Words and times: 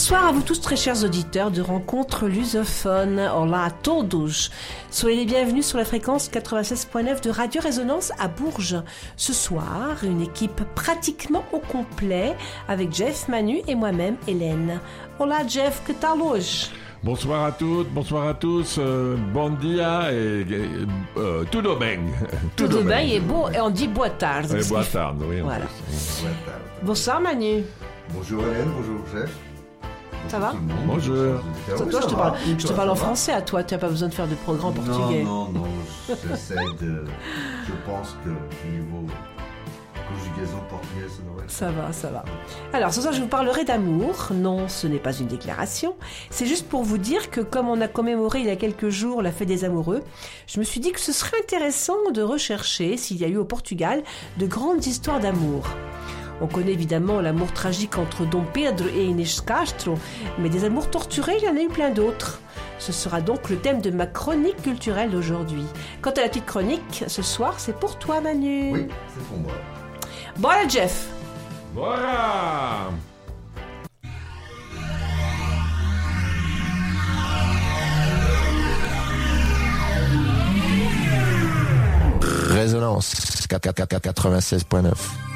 Bonsoir 0.00 0.28
à 0.28 0.32
vous 0.32 0.40
tous 0.40 0.62
très 0.62 0.76
chers 0.76 1.04
auditeurs 1.04 1.50
de 1.50 1.60
Rencontre 1.60 2.26
Lusophone. 2.26 3.18
Hola 3.18 3.64
a 3.64 3.70
todos. 3.70 4.48
Soyez 4.90 5.14
les 5.18 5.26
bienvenus 5.26 5.66
sur 5.66 5.76
la 5.76 5.84
fréquence 5.84 6.30
96.9 6.30 7.22
de 7.22 7.28
Radio 7.28 7.60
Résonance 7.60 8.10
à 8.18 8.26
Bourges. 8.26 8.82
Ce 9.18 9.34
soir, 9.34 9.98
une 10.02 10.22
équipe 10.22 10.62
pratiquement 10.74 11.44
au 11.52 11.58
complet 11.58 12.34
avec 12.66 12.94
Jeff, 12.94 13.28
Manu 13.28 13.60
et 13.68 13.74
moi-même 13.74 14.16
Hélène. 14.26 14.80
Hola 15.18 15.46
Jeff, 15.46 15.82
que 15.86 15.92
tal 15.92 16.22
hoje? 16.22 16.70
Bonsoir 17.04 17.44
à 17.44 17.52
toutes, 17.52 17.90
bonsoir 17.90 18.26
à 18.26 18.32
tous, 18.32 18.76
euh, 18.78 19.18
bon 19.34 19.50
dia 19.50 20.10
et, 20.14 20.40
et 20.40 20.68
euh, 21.18 21.44
tudo 21.50 21.76
bem. 21.76 22.10
Tudo 22.56 22.82
bem 22.84 23.06
et, 23.06 23.20
beau, 23.20 23.50
et 23.50 23.60
on 23.60 23.68
dit 23.68 23.86
boa 23.86 24.08
tarde. 24.08 24.50
Et 24.58 24.66
boa 24.66 24.82
tarde, 24.82 25.22
oui. 25.28 25.42
Voilà. 25.42 25.66
Bonsoir 26.82 27.20
Manu. 27.20 27.64
Bonjour 28.14 28.42
Hélène, 28.42 28.70
bonjour 28.74 29.04
chef. 29.12 29.49
Ça 30.28 30.38
va. 30.38 30.54
Bonjour. 30.86 31.40
Ah 31.68 31.76
Toi, 31.76 31.86
je 31.90 31.96
ça 31.96 32.06
te 32.06 32.14
parle, 32.14 32.34
je 32.46 32.66
te 32.66 32.72
parle 32.72 32.88
ça 32.88 32.92
en 32.92 32.96
français 32.96 33.32
à 33.32 33.42
toi, 33.42 33.64
tu 33.64 33.74
n'as 33.74 33.80
pas 33.80 33.88
besoin 33.88 34.08
de 34.08 34.14
faire 34.14 34.28
de 34.28 34.34
progrès 34.36 34.72
portugais. 34.72 35.24
Non, 35.24 35.46
non, 35.46 35.60
non, 35.60 35.66
j'essaie 36.08 36.54
de... 36.80 37.04
Je 37.66 37.72
pense 37.84 38.16
que 38.24 38.30
au 38.30 38.70
niveau 38.70 39.06
conjugaison 40.10 40.58
portugaise, 40.68 41.10
ça 41.16 41.22
devrait. 41.22 41.44
Ça 41.48 41.70
va, 41.70 41.92
ça 41.92 42.08
va. 42.10 42.24
Alors, 42.72 42.92
ce 42.92 43.00
soir, 43.00 43.12
je 43.12 43.20
vous 43.20 43.28
parlerai 43.28 43.64
d'amour. 43.64 44.28
Non, 44.34 44.68
ce 44.68 44.86
n'est 44.86 44.98
pas 44.98 45.12
une 45.12 45.26
déclaration. 45.26 45.94
C'est 46.30 46.46
juste 46.46 46.68
pour 46.68 46.82
vous 46.82 46.98
dire 46.98 47.30
que 47.30 47.40
comme 47.40 47.68
on 47.68 47.80
a 47.80 47.88
commémoré 47.88 48.40
il 48.40 48.46
y 48.46 48.50
a 48.50 48.56
quelques 48.56 48.88
jours 48.88 49.22
la 49.22 49.32
fête 49.32 49.48
des 49.48 49.64
amoureux, 49.64 50.02
je 50.46 50.58
me 50.58 50.64
suis 50.64 50.80
dit 50.80 50.92
que 50.92 51.00
ce 51.00 51.12
serait 51.12 51.38
intéressant 51.42 52.10
de 52.12 52.22
rechercher 52.22 52.96
s'il 52.96 53.18
y 53.18 53.24
a 53.24 53.28
eu 53.28 53.36
au 53.36 53.44
Portugal 53.44 54.02
de 54.38 54.46
grandes 54.46 54.86
histoires 54.86 55.20
d'amour. 55.20 55.68
On 56.40 56.46
connaît 56.46 56.72
évidemment 56.72 57.20
l'amour 57.20 57.52
tragique 57.52 57.98
entre 57.98 58.24
Dom 58.24 58.44
Pedro 58.52 58.88
et 58.88 59.04
Inês 59.04 59.40
Castro, 59.46 59.98
mais 60.38 60.48
des 60.48 60.64
amours 60.64 60.88
torturés, 60.90 61.36
il 61.38 61.44
y 61.44 61.48
en 61.48 61.56
a 61.56 61.60
eu 61.60 61.68
plein 61.68 61.90
d'autres. 61.90 62.40
Ce 62.78 62.92
sera 62.92 63.20
donc 63.20 63.50
le 63.50 63.56
thème 63.56 63.82
de 63.82 63.90
ma 63.90 64.06
chronique 64.06 64.62
culturelle 64.62 65.10
d'aujourd'hui. 65.10 65.64
Quant 66.00 66.12
à 66.12 66.22
la 66.22 66.28
petite 66.28 66.46
chronique, 66.46 67.04
ce 67.06 67.22
soir, 67.22 67.54
c'est 67.58 67.76
pour 67.78 67.98
toi, 67.98 68.20
Manu. 68.20 68.72
Oui, 68.72 68.86
c'est 69.14 69.24
pour 69.24 69.38
moi. 69.38 69.52
Alors, 70.42 70.70
Jeff. 70.70 71.08
Voilà. 71.74 72.90
Résonance 82.48 83.46
96.9. 83.48 85.29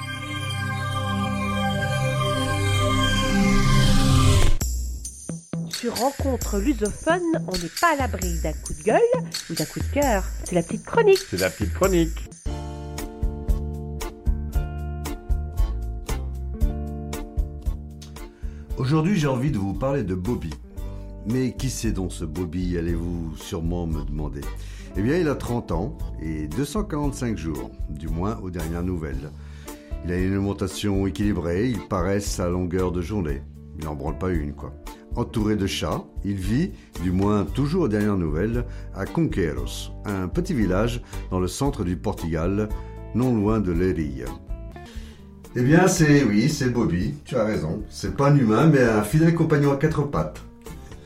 Rencontre 5.89 6.59
Lusophone, 6.59 7.21
on 7.47 7.53
n'est 7.53 7.71
pas 7.81 7.93
à 7.93 7.97
l'abri 7.97 8.39
d'un 8.43 8.53
coup 8.53 8.73
de 8.73 8.83
gueule 8.83 9.01
ou 9.51 9.55
d'un 9.55 9.65
coup 9.65 9.81
de 9.81 9.93
cœur. 9.93 10.25
C'est 10.45 10.55
la 10.55 10.63
petite 10.63 10.85
chronique. 10.85 11.19
C'est 11.29 11.41
la 11.41 11.51
petite 11.51 11.75
chronique. 11.75 12.31
Aujourd'hui, 18.79 19.19
j'ai 19.19 19.27
envie 19.27 19.51
de 19.51 19.59
vous 19.59 19.75
parler 19.75 20.05
de 20.05 20.15
Bobby. 20.15 20.51
Mais 21.27 21.53
qui 21.53 21.71
c'est 21.71 21.93
donc 21.93 22.13
ce 22.13 22.25
Bobby, 22.25 22.77
allez-vous 22.77 23.37
sûrement 23.37 23.87
me 23.87 24.05
demander? 24.05 24.42
Eh 24.97 25.03
bien, 25.03 25.17
il 25.17 25.29
a 25.29 25.35
30 25.35 25.73
ans 25.73 25.98
et 26.23 26.47
245 26.48 27.37
jours, 27.37 27.70
du 27.89 28.08
moins 28.08 28.39
aux 28.42 28.51
dernières 28.51 28.83
nouvelles. 28.83 29.31
Il 30.05 30.13
a 30.13 30.19
une 30.19 30.33
alimentation 30.33 31.07
équilibrée, 31.07 31.70
il 31.70 31.81
paraît 31.89 32.20
sa 32.20 32.48
longueur 32.48 32.92
de 32.92 33.01
journée. 33.01 33.42
Il 33.79 33.85
n'en 33.85 33.95
branle 33.95 34.19
pas 34.19 34.31
une, 34.31 34.53
quoi. 34.53 34.73
Entouré 35.17 35.55
de 35.57 35.67
chats, 35.67 36.02
il 36.25 36.35
vit, 36.35 36.73
du 37.02 37.13
moins 37.13 37.45
toujours 37.45 37.83
aux 37.83 37.89
dernières 37.89 38.17
nouvelles, 38.17 38.64
à 38.97 39.05
Conqueiros, 39.07 39.92
un 40.05 40.27
petit 40.27 40.55
village 40.55 41.02
dans 41.30 41.39
le 41.39 41.47
centre 41.47 41.85
du 41.85 41.97
Portugal, 41.97 42.69
non 43.14 43.35
loin 43.35 43.61
de 43.61 43.70
Leiria. 43.70 44.27
Eh 45.55 45.63
bien, 45.63 45.86
c'est 45.86 46.25
oui, 46.25 46.48
c'est 46.48 46.70
Bobby. 46.70 47.14
Tu 47.25 47.36
as 47.36 47.45
raison. 47.45 47.85
C'est 47.89 48.17
pas 48.17 48.30
un 48.30 48.36
humain, 48.36 48.67
mais 48.67 48.83
un 48.83 49.02
fidèle 49.05 49.35
compagnon 49.36 49.70
à 49.73 49.77
quatre 49.77 50.02
pattes. 50.02 50.41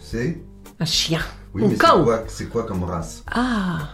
C'est 0.01 0.41
Un 0.81 0.87
chien. 0.87 1.21
oui, 1.53 1.65
Un 1.65 1.69
mais 1.69 1.75
c'est 1.75 1.81
quoi, 2.03 2.25
c'est 2.29 2.49
quoi 2.49 2.63
comme 2.65 2.85
race? 2.85 3.23
Ah, 3.31 3.91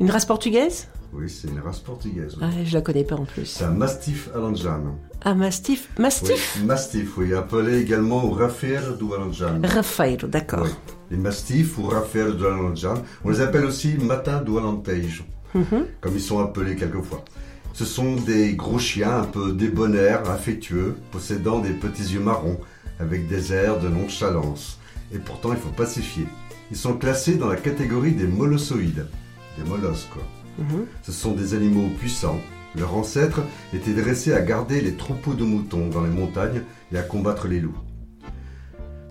une 0.00 0.10
race 0.10 0.24
portugaise? 0.24 0.88
Oui, 1.12 1.28
c'est 1.30 1.48
une 1.48 1.60
race 1.60 1.80
portugaise. 1.80 2.36
oui. 2.40 2.46
ah, 2.46 2.64
Je 2.64 2.74
la 2.74 2.80
connais 2.82 3.04
pas 3.04 3.16
en 3.16 3.24
plus. 3.24 3.46
C'est 3.46 3.64
un 3.64 3.70
Mastiff 3.70 4.28
Alanjano. 4.34 4.98
Ah, 5.24 5.34
mastif. 5.34 5.88
Mastif 5.98 6.56
Oui, 6.60 6.66
Mastiff, 6.66 7.16
oui, 7.16 7.34
appelé 7.34 7.80
également 7.80 8.24
o 8.24 8.30
Rafeiro 8.30 8.94
do 8.94 9.14
Alanjano. 9.14 9.66
Rafeiro, 9.66 10.26
d'accord. 10.28 10.64
Oui. 10.64 10.70
Les 11.10 11.16
Mastifs 11.16 11.78
ou 11.78 11.84
Rafeiro 11.88 12.32
do 12.32 12.46
Alanjano, 12.46 13.00
on 13.24 13.30
les 13.30 13.40
appelle 13.40 13.64
aussi 13.64 13.96
Matin 13.96 14.42
do 14.42 14.58
Alentejo, 14.58 15.24
Mhm. 15.54 15.86
comme 16.00 16.14
ils 16.14 16.20
sont 16.20 16.40
appelés 16.40 16.76
quelquefois. 16.76 17.24
Ce 17.72 17.84
sont 17.84 18.16
des 18.16 18.54
gros 18.54 18.78
chiens 18.78 19.20
un 19.20 19.24
peu 19.24 19.52
débonnaires, 19.52 20.28
affectueux, 20.30 20.94
possédant 21.10 21.60
des 21.60 21.70
petits 21.70 22.12
yeux 22.12 22.20
marrons, 22.20 22.58
avec 23.00 23.28
des 23.28 23.52
airs 23.52 23.78
de 23.80 23.88
nonchalance. 23.88 24.78
Et 25.14 25.18
pourtant, 25.18 25.52
il 25.52 25.58
faut 25.58 25.68
pas 25.70 25.86
s'y 25.86 26.02
fier. 26.02 26.26
Ils 26.70 26.76
sont 26.76 26.94
classés 26.98 27.36
dans 27.36 27.48
la 27.48 27.56
catégorie 27.56 28.12
des 28.12 28.26
molossoïdes, 28.26 29.06
des 29.56 29.64
molosses 29.68 30.06
quoi. 30.12 30.22
Mhm. 30.58 30.86
Ce 31.02 31.12
sont 31.12 31.32
des 31.32 31.54
animaux 31.54 31.88
puissants. 31.98 32.40
Leurs 32.76 32.94
ancêtres 32.94 33.42
étaient 33.72 33.94
dressés 33.94 34.32
à 34.32 34.42
garder 34.42 34.80
les 34.80 34.94
troupeaux 34.94 35.34
de 35.34 35.44
moutons 35.44 35.88
dans 35.88 36.02
les 36.02 36.10
montagnes 36.10 36.62
et 36.92 36.98
à 36.98 37.02
combattre 37.02 37.48
les 37.48 37.60
loups. 37.60 37.78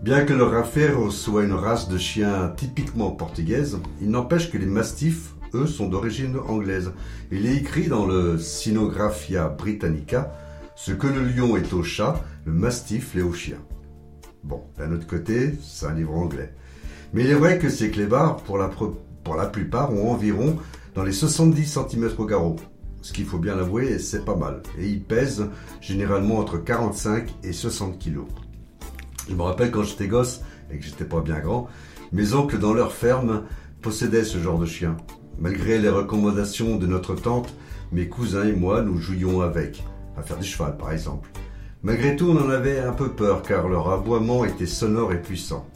Bien 0.04 0.26
que 0.26 0.34
le 0.34 0.44
Rafeiro 0.44 1.10
soit 1.10 1.44
une 1.44 1.54
race 1.54 1.90
de 1.90 1.98
chiens 1.98 2.54
typiquement 2.56 3.12
portugaise, 3.12 3.80
il 4.00 4.12
n'empêche 4.12 4.52
que 4.52 4.58
les 4.58 4.68
mastifs, 4.68 5.34
eux, 5.56 5.66
sont 5.66 5.88
d'origine 5.88 6.38
anglaise. 6.48 6.92
Il 7.32 7.48
est 7.48 7.56
écrit 7.56 7.88
dans 7.88 8.06
le 8.06 8.38
Cynographia 8.38 9.48
Britannica 9.50 10.32
ce 10.76 10.92
que 10.92 11.08
le 11.08 11.24
lion 11.24 11.58
est 11.58 11.74
au 11.74 11.82
chat, 11.82 12.22
le 12.46 12.54
mastif 12.54 13.16
l'est 13.16 13.24
au 13.24 13.34
chien. 13.34 13.58
Bon, 14.44 14.62
d'un 14.78 14.94
autre 14.94 15.08
côté, 15.08 15.54
c'est 15.64 15.88
un 15.88 15.96
livre 15.96 16.14
anglais. 16.14 16.54
Mais 17.14 17.24
il 17.24 17.32
est 17.32 17.36
vrai 17.36 17.58
que 17.58 17.70
ces 17.70 17.90
clébards, 17.90 18.38
pour 18.38 18.58
la 18.60 19.48
plupart, 19.48 19.92
ont 19.94 20.12
environ 20.12 20.58
dans 20.98 21.04
les 21.04 21.12
70 21.12 21.78
cm 21.92 22.10
au 22.18 22.26
garrot. 22.26 22.56
Ce 23.04 23.14
qu'il 23.14 23.26
faut 23.26 23.38
bien 23.38 23.56
l'avouer, 23.56 24.00
c'est 24.00 24.26
pas 24.26 24.36
mal. 24.36 24.64
Et 24.80 24.88
ils 24.88 25.04
pèsent 25.04 25.46
généralement 25.80 26.40
entre 26.40 26.58
45 26.58 27.36
et 27.44 27.54
60 27.54 28.00
kg. 28.04 28.22
Je 29.30 29.36
me 29.36 29.44
rappelle 29.44 29.70
quand 29.70 29.84
j'étais 29.84 30.08
gosse 30.08 30.42
et 30.72 30.80
que 30.80 30.84
j'étais 30.84 31.06
pas 31.06 31.22
bien 31.22 31.40
grand, 31.40 31.68
mes 32.14 32.34
oncles 32.34 32.58
dans 32.58 32.74
leur 32.74 32.94
ferme 32.94 33.44
possédaient 33.84 34.24
ce 34.24 34.40
genre 34.40 34.58
de 34.58 34.66
chien. 34.66 34.98
Malgré 35.38 35.78
les 35.78 35.90
recommandations 35.90 36.78
de 36.78 36.88
notre 36.88 37.14
tante, 37.14 37.54
mes 37.92 38.08
cousins 38.08 38.48
et 38.48 38.54
moi 38.54 38.82
nous 38.82 38.98
jouions 38.98 39.42
avec, 39.42 39.84
à 40.18 40.24
faire 40.24 40.40
du 40.40 40.48
cheval 40.48 40.78
par 40.78 40.92
exemple. 40.92 41.30
Malgré 41.84 42.16
tout, 42.16 42.32
on 42.32 42.44
en 42.44 42.50
avait 42.50 42.80
un 42.80 42.94
peu 42.94 43.12
peur 43.12 43.44
car 43.44 43.70
leur 43.70 43.92
aboiement 43.92 44.46
était 44.46 44.66
sonore 44.66 45.14
et 45.14 45.22
puissant. 45.22 45.68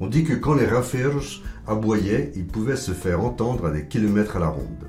On 0.00 0.08
dit 0.08 0.24
que 0.24 0.34
quand 0.34 0.54
les 0.54 0.66
rafeiros 0.66 1.42
aboyaient, 1.68 2.32
ils 2.36 2.46
pouvaient 2.46 2.76
se 2.76 2.92
faire 2.92 3.20
entendre 3.20 3.66
à 3.66 3.70
des 3.70 3.86
kilomètres 3.86 4.36
à 4.36 4.40
la 4.40 4.48
ronde. 4.48 4.88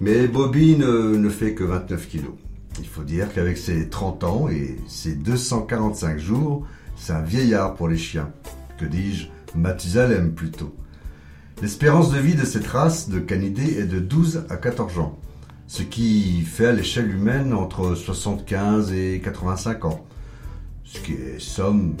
Mais 0.00 0.26
Bobby 0.26 0.76
ne, 0.76 1.16
ne 1.16 1.28
fait 1.28 1.54
que 1.54 1.64
29 1.64 2.08
kilos. 2.08 2.34
Il 2.78 2.86
faut 2.86 3.04
dire 3.04 3.32
qu'avec 3.32 3.58
ses 3.58 3.88
30 3.88 4.24
ans 4.24 4.48
et 4.48 4.76
ses 4.88 5.14
245 5.14 6.18
jours, 6.18 6.66
c'est 6.96 7.12
un 7.12 7.22
vieillard 7.22 7.74
pour 7.74 7.88
les 7.88 7.98
chiens. 7.98 8.30
Que 8.78 8.84
dis-je 8.84 9.28
Mathusalem 9.54 10.32
plutôt. 10.32 10.74
L'espérance 11.60 12.10
de 12.10 12.18
vie 12.18 12.34
de 12.34 12.44
cette 12.44 12.66
race 12.66 13.08
de 13.08 13.20
canidés 13.20 13.78
est 13.78 13.86
de 13.86 14.00
12 14.00 14.46
à 14.48 14.56
14 14.56 14.98
ans, 14.98 15.18
ce 15.68 15.82
qui 15.82 16.40
fait 16.42 16.66
à 16.66 16.72
l'échelle 16.72 17.10
humaine 17.10 17.52
entre 17.52 17.94
75 17.94 18.92
et 18.92 19.20
85 19.22 19.84
ans, 19.84 20.04
ce 20.84 20.98
qui 21.00 21.12
est 21.12 21.38
somme 21.38 21.94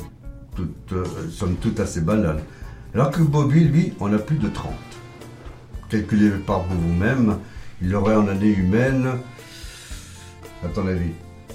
toute, 0.56 0.92
euh, 0.92 1.04
somme 1.30 1.54
toute 1.56 1.78
assez 1.78 2.00
banal. 2.00 2.42
Alors 2.94 3.10
que 3.10 3.22
Bobby, 3.22 3.60
lui, 3.64 3.94
en 4.00 4.12
a 4.12 4.18
plus 4.18 4.36
de 4.36 4.48
30. 4.48 4.72
Calculez 5.88 6.30
par 6.46 6.64
vous-même, 6.64 7.38
il 7.82 7.94
aurait 7.94 8.14
en 8.14 8.28
année 8.28 8.48
humaine, 8.50 9.08
à 10.64 10.68
ton 10.68 10.86
avis? 10.86 11.10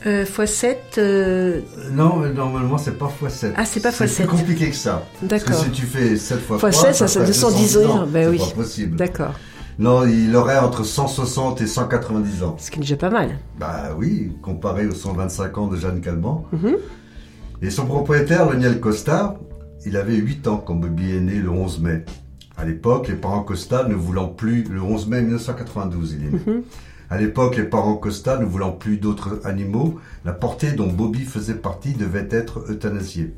Euh, 0.05 0.25
x7, 0.25 0.75
euh, 0.97 1.61
Euh, 1.77 1.89
Non, 1.91 2.17
mais 2.17 2.31
normalement, 2.31 2.77
c'est 2.77 2.97
pas 2.97 3.07
x7. 3.23 3.53
Ah, 3.55 3.65
c'est 3.65 3.79
pas 3.81 3.91
C'est 3.91 4.05
x7. 4.05 4.15
plus 4.15 4.27
compliqué 4.27 4.69
que 4.69 4.75
ça. 4.75 5.03
Parce 5.27 5.43
que 5.43 5.53
si 5.53 5.69
tu 5.71 5.83
fais 5.85 6.17
7 6.17 6.39
fois 6.39 6.59
Fois 6.59 6.69
3, 6.71 6.85
sept, 6.87 6.95
ça, 6.95 7.07
ça 7.07 7.19
fait 7.21 7.27
210 7.27 7.77
ans. 7.77 8.07
Ben 8.07 8.23
c'est 8.25 8.29
oui. 8.29 8.37
pas 8.49 8.55
possible. 8.61 8.95
D'accord. 8.97 9.33
Non, 9.79 10.05
il 10.07 10.35
aurait 10.35 10.57
entre 10.57 10.83
160 10.83 11.61
et 11.61 11.67
190 11.67 12.43
ans. 12.43 12.55
Ce 12.59 12.71
qui 12.71 12.77
est 12.79 12.81
déjà 12.81 12.95
pas 12.95 13.11
mal. 13.11 13.37
Bah 13.59 13.91
oui, 13.97 14.31
comparé 14.41 14.87
aux 14.87 14.93
125 14.95 15.57
ans 15.59 15.67
de 15.67 15.77
Jeanne 15.77 16.01
Calment. 16.01 16.45
Mhm. 16.51 16.77
Et 17.61 17.69
son 17.69 17.85
propriétaire, 17.85 18.45
Lionel 18.51 18.79
Costa, 18.79 19.35
il 19.87 19.95
avait 19.95 20.15
8 20.15 20.47
ans 20.47 20.57
quand 20.57 20.75
Bobby 20.75 21.15
est 21.15 21.21
né 21.21 21.35
le 21.35 21.49
11 21.49 21.79
mai. 21.79 22.03
À 22.57 22.65
l'époque, 22.65 23.07
les 23.07 23.15
parents 23.15 23.43
Costa 23.43 23.87
ne 23.87 23.95
voulant 23.95 24.27
plus, 24.27 24.63
le 24.63 24.81
11 24.81 25.07
mai 25.07 25.21
1992, 25.21 26.13
il 26.13 26.27
est 26.27 26.31
né. 26.31 26.39
Mhm. 26.45 26.63
À 27.09 27.17
l'époque, 27.17 27.55
les 27.55 27.63
parents 27.63 27.95
Costa 27.95 28.37
ne 28.37 28.45
voulant 28.45 28.71
plus 28.71 28.97
d'autres 28.97 29.39
animaux, 29.45 29.99
la 30.25 30.33
portée 30.33 30.73
dont 30.73 30.91
Bobby 30.91 31.21
faisait 31.21 31.53
partie 31.53 31.93
devait 31.93 32.27
être 32.31 32.69
euthanasiée. 32.69 33.33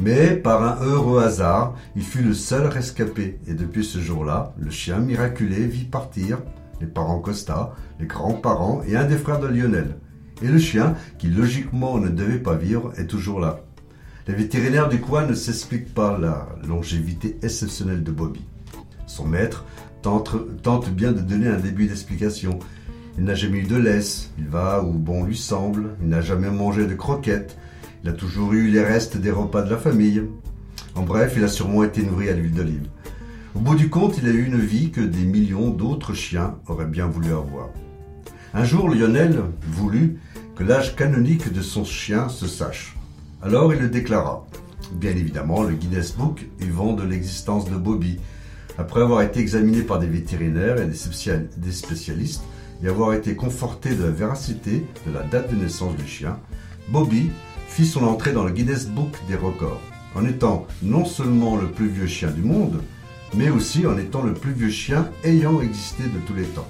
Mais 0.00 0.34
par 0.34 0.62
un 0.62 0.84
heureux 0.84 1.22
hasard, 1.22 1.76
il 1.94 2.02
fut 2.02 2.22
le 2.22 2.34
seul 2.34 2.66
rescapé, 2.66 3.38
et 3.46 3.54
depuis 3.54 3.84
ce 3.84 4.00
jour-là, 4.00 4.54
le 4.58 4.70
chien 4.70 4.98
miraculé 4.98 5.66
vit 5.66 5.84
partir 5.84 6.38
les 6.80 6.86
parents 6.86 7.20
Costa, 7.20 7.74
les 8.00 8.06
grands-parents 8.06 8.82
et 8.88 8.96
un 8.96 9.04
des 9.04 9.16
frères 9.16 9.40
de 9.40 9.46
Lionel. 9.46 9.96
Et 10.42 10.48
le 10.48 10.58
chien, 10.58 10.94
qui 11.18 11.28
logiquement 11.28 11.98
ne 11.98 12.08
devait 12.08 12.38
pas 12.38 12.54
vivre, 12.54 12.92
est 12.96 13.06
toujours 13.06 13.40
là. 13.40 13.60
Les 14.28 14.34
vétérinaires 14.34 14.90
du 14.90 15.00
coin 15.00 15.24
ne 15.24 15.32
s'expliquent 15.32 15.94
pas 15.94 16.18
la 16.18 16.46
longévité 16.66 17.38
exceptionnelle 17.42 18.04
de 18.04 18.12
Bobby. 18.12 18.44
Son 19.06 19.26
maître 19.26 19.64
tente, 20.02 20.90
bien 20.90 21.12
de 21.12 21.22
donner 21.22 21.48
un 21.48 21.58
début 21.58 21.86
d'explication. 21.86 22.58
Il 23.16 23.24
n'a 23.24 23.34
jamais 23.34 23.60
eu 23.60 23.62
de 23.62 23.76
laisse, 23.76 24.30
il 24.36 24.46
va 24.46 24.84
où 24.84 24.92
bon 24.92 25.24
lui 25.24 25.36
semble, 25.36 25.96
il 26.02 26.08
n'a 26.08 26.20
jamais 26.20 26.50
mangé 26.50 26.86
de 26.86 26.94
croquettes, 26.94 27.56
il 28.04 28.10
a 28.10 28.12
toujours 28.12 28.52
eu 28.52 28.68
les 28.68 28.84
restes 28.84 29.16
des 29.16 29.30
repas 29.30 29.62
de 29.62 29.70
la 29.70 29.78
famille. 29.78 30.22
En 30.94 31.04
bref, 31.04 31.32
il 31.38 31.42
a 31.42 31.48
sûrement 31.48 31.82
été 31.82 32.02
nourri 32.02 32.28
à 32.28 32.34
l'huile 32.34 32.52
d'olive. 32.52 32.86
Au 33.54 33.60
bout 33.60 33.76
du 33.76 33.88
compte, 33.88 34.18
il 34.18 34.28
a 34.28 34.30
eu 34.30 34.44
une 34.44 34.60
vie 34.60 34.90
que 34.90 35.00
des 35.00 35.24
millions 35.24 35.70
d'autres 35.70 36.12
chiens 36.12 36.58
auraient 36.66 36.84
bien 36.84 37.06
voulu 37.06 37.32
avoir. 37.32 37.70
Un 38.52 38.64
jour, 38.64 38.90
Lionel 38.90 39.40
voulut 39.62 40.18
que 40.54 40.64
l'âge 40.64 40.96
canonique 40.96 41.50
de 41.50 41.62
son 41.62 41.84
chien 41.84 42.28
se 42.28 42.46
sache. 42.46 42.97
Alors 43.40 43.72
il 43.72 43.80
le 43.80 43.88
déclara. 43.88 44.44
Bien 44.92 45.12
évidemment, 45.12 45.62
le 45.62 45.74
Guinness 45.74 46.16
Book 46.16 46.46
y 46.60 46.68
vend 46.68 46.94
de 46.94 47.04
l'existence 47.04 47.70
de 47.70 47.76
Bobby. 47.76 48.18
Après 48.78 49.00
avoir 49.00 49.22
été 49.22 49.38
examiné 49.38 49.82
par 49.82 50.00
des 50.00 50.08
vétérinaires 50.08 50.80
et 50.80 50.86
des 50.86 51.72
spécialistes 51.72 52.42
et 52.82 52.88
avoir 52.88 53.12
été 53.12 53.36
conforté 53.36 53.94
de 53.94 54.04
la 54.04 54.10
véracité 54.10 54.84
de 55.06 55.12
la 55.12 55.22
date 55.22 55.50
de 55.50 55.56
naissance 55.56 55.94
du 55.96 56.06
chien, 56.06 56.38
Bobby 56.88 57.30
fit 57.68 57.86
son 57.86 58.04
entrée 58.04 58.32
dans 58.32 58.44
le 58.44 58.50
Guinness 58.50 58.88
Book 58.88 59.14
des 59.28 59.36
records, 59.36 59.80
en 60.16 60.24
étant 60.24 60.66
non 60.82 61.04
seulement 61.04 61.56
le 61.56 61.68
plus 61.68 61.88
vieux 61.88 62.06
chien 62.06 62.30
du 62.30 62.42
monde, 62.42 62.82
mais 63.34 63.50
aussi 63.50 63.86
en 63.86 63.98
étant 63.98 64.22
le 64.22 64.34
plus 64.34 64.52
vieux 64.52 64.70
chien 64.70 65.10
ayant 65.22 65.60
existé 65.60 66.02
de 66.02 66.18
tous 66.26 66.34
les 66.34 66.44
temps. 66.44 66.68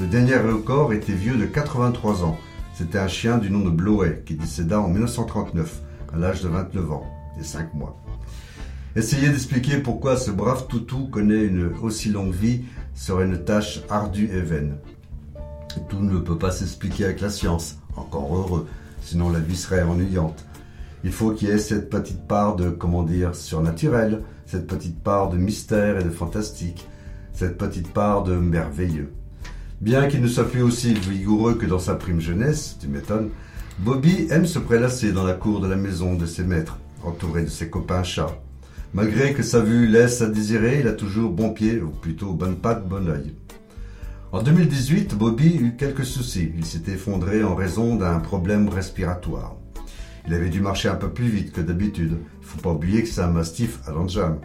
Le 0.00 0.06
dernier 0.06 0.36
record 0.36 0.92
était 0.92 1.12
vieux 1.12 1.36
de 1.36 1.46
83 1.46 2.24
ans. 2.24 2.38
C'était 2.78 3.00
un 3.00 3.08
chien 3.08 3.38
du 3.38 3.50
nom 3.50 3.58
de 3.58 3.70
Bloet 3.70 4.22
qui 4.24 4.36
décéda 4.36 4.80
en 4.80 4.86
1939 4.86 5.82
à 6.14 6.16
l'âge 6.16 6.42
de 6.42 6.48
29 6.48 6.92
ans 6.92 7.06
et 7.40 7.42
5 7.42 7.74
mois. 7.74 8.00
Essayer 8.94 9.30
d'expliquer 9.30 9.78
pourquoi 9.78 10.16
ce 10.16 10.30
brave 10.30 10.68
toutou 10.68 11.08
connaît 11.08 11.42
une 11.42 11.72
aussi 11.82 12.08
longue 12.08 12.32
vie 12.32 12.62
serait 12.94 13.24
une 13.24 13.42
tâche 13.42 13.80
ardue 13.90 14.30
et 14.32 14.42
vaine. 14.42 14.76
Tout 15.88 15.98
ne 15.98 16.20
peut 16.20 16.38
pas 16.38 16.52
s'expliquer 16.52 17.06
avec 17.06 17.20
la 17.20 17.30
science, 17.30 17.80
encore 17.96 18.32
heureux, 18.32 18.68
sinon 19.02 19.30
la 19.30 19.40
vie 19.40 19.56
serait 19.56 19.82
ennuyante. 19.82 20.44
Il 21.02 21.10
faut 21.10 21.32
qu'il 21.32 21.48
y 21.48 21.50
ait 21.50 21.58
cette 21.58 21.90
petite 21.90 22.28
part 22.28 22.54
de, 22.54 22.70
comment 22.70 23.02
dire, 23.02 23.34
surnaturel, 23.34 24.22
cette 24.46 24.68
petite 24.68 25.02
part 25.02 25.30
de 25.30 25.36
mystère 25.36 25.98
et 25.98 26.04
de 26.04 26.10
fantastique, 26.10 26.86
cette 27.32 27.58
petite 27.58 27.92
part 27.92 28.22
de 28.22 28.36
merveilleux. 28.36 29.10
Bien 29.80 30.08
qu'il 30.08 30.20
ne 30.20 30.26
soit 30.26 30.50
plus 30.50 30.62
aussi 30.62 30.92
vigoureux 30.92 31.54
que 31.54 31.66
dans 31.66 31.78
sa 31.78 31.94
prime 31.94 32.20
jeunesse, 32.20 32.76
tu 32.80 32.88
m'étonnes, 32.88 33.30
Bobby 33.78 34.26
aime 34.30 34.44
se 34.44 34.58
prélasser 34.58 35.12
dans 35.12 35.22
la 35.22 35.34
cour 35.34 35.60
de 35.60 35.68
la 35.68 35.76
maison 35.76 36.14
de 36.14 36.26
ses 36.26 36.42
maîtres, 36.42 36.78
entouré 37.04 37.44
de 37.44 37.48
ses 37.48 37.70
copains 37.70 38.02
chats. 38.02 38.40
Malgré 38.92 39.34
que 39.34 39.44
sa 39.44 39.60
vue 39.60 39.86
laisse 39.86 40.20
à 40.20 40.26
désirer, 40.26 40.80
il 40.80 40.88
a 40.88 40.94
toujours 40.94 41.30
bon 41.30 41.50
pied, 41.50 41.80
ou 41.80 41.90
plutôt 41.90 42.32
bonne 42.32 42.56
patte, 42.56 42.88
bon 42.88 43.08
oeil. 43.08 43.36
En 44.32 44.42
2018, 44.42 45.14
Bobby 45.14 45.56
eut 45.56 45.76
quelques 45.78 46.04
soucis. 46.04 46.50
Il 46.56 46.64
s'était 46.64 46.92
effondré 46.92 47.44
en 47.44 47.54
raison 47.54 47.94
d'un 47.94 48.18
problème 48.18 48.68
respiratoire. 48.68 49.54
Il 50.26 50.34
avait 50.34 50.50
dû 50.50 50.60
marcher 50.60 50.88
un 50.88 50.96
peu 50.96 51.10
plus 51.10 51.28
vite 51.28 51.52
que 51.52 51.60
d'habitude. 51.60 52.18
Il 52.40 52.46
faut 52.46 52.60
pas 52.60 52.72
oublier 52.72 53.02
que 53.02 53.08
c'est 53.08 53.20
un 53.20 53.30
mastif 53.30 53.78
à 53.86 53.92
l'enjam. 53.92 54.40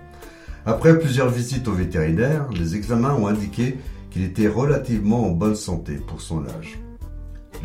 Après 0.66 0.98
plusieurs 0.98 1.30
visites 1.30 1.68
au 1.68 1.74
vétérinaire, 1.74 2.48
les 2.54 2.76
examens 2.76 3.16
ont 3.16 3.28
indiqué 3.28 3.78
qu'il 4.14 4.24
était 4.24 4.48
relativement 4.48 5.26
en 5.26 5.32
bonne 5.32 5.56
santé 5.56 5.96
pour 5.96 6.22
son 6.22 6.46
âge. 6.46 6.80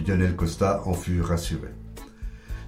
Lionel 0.06 0.34
Costa 0.34 0.82
en 0.86 0.94
fut 0.94 1.20
rassuré. 1.20 1.68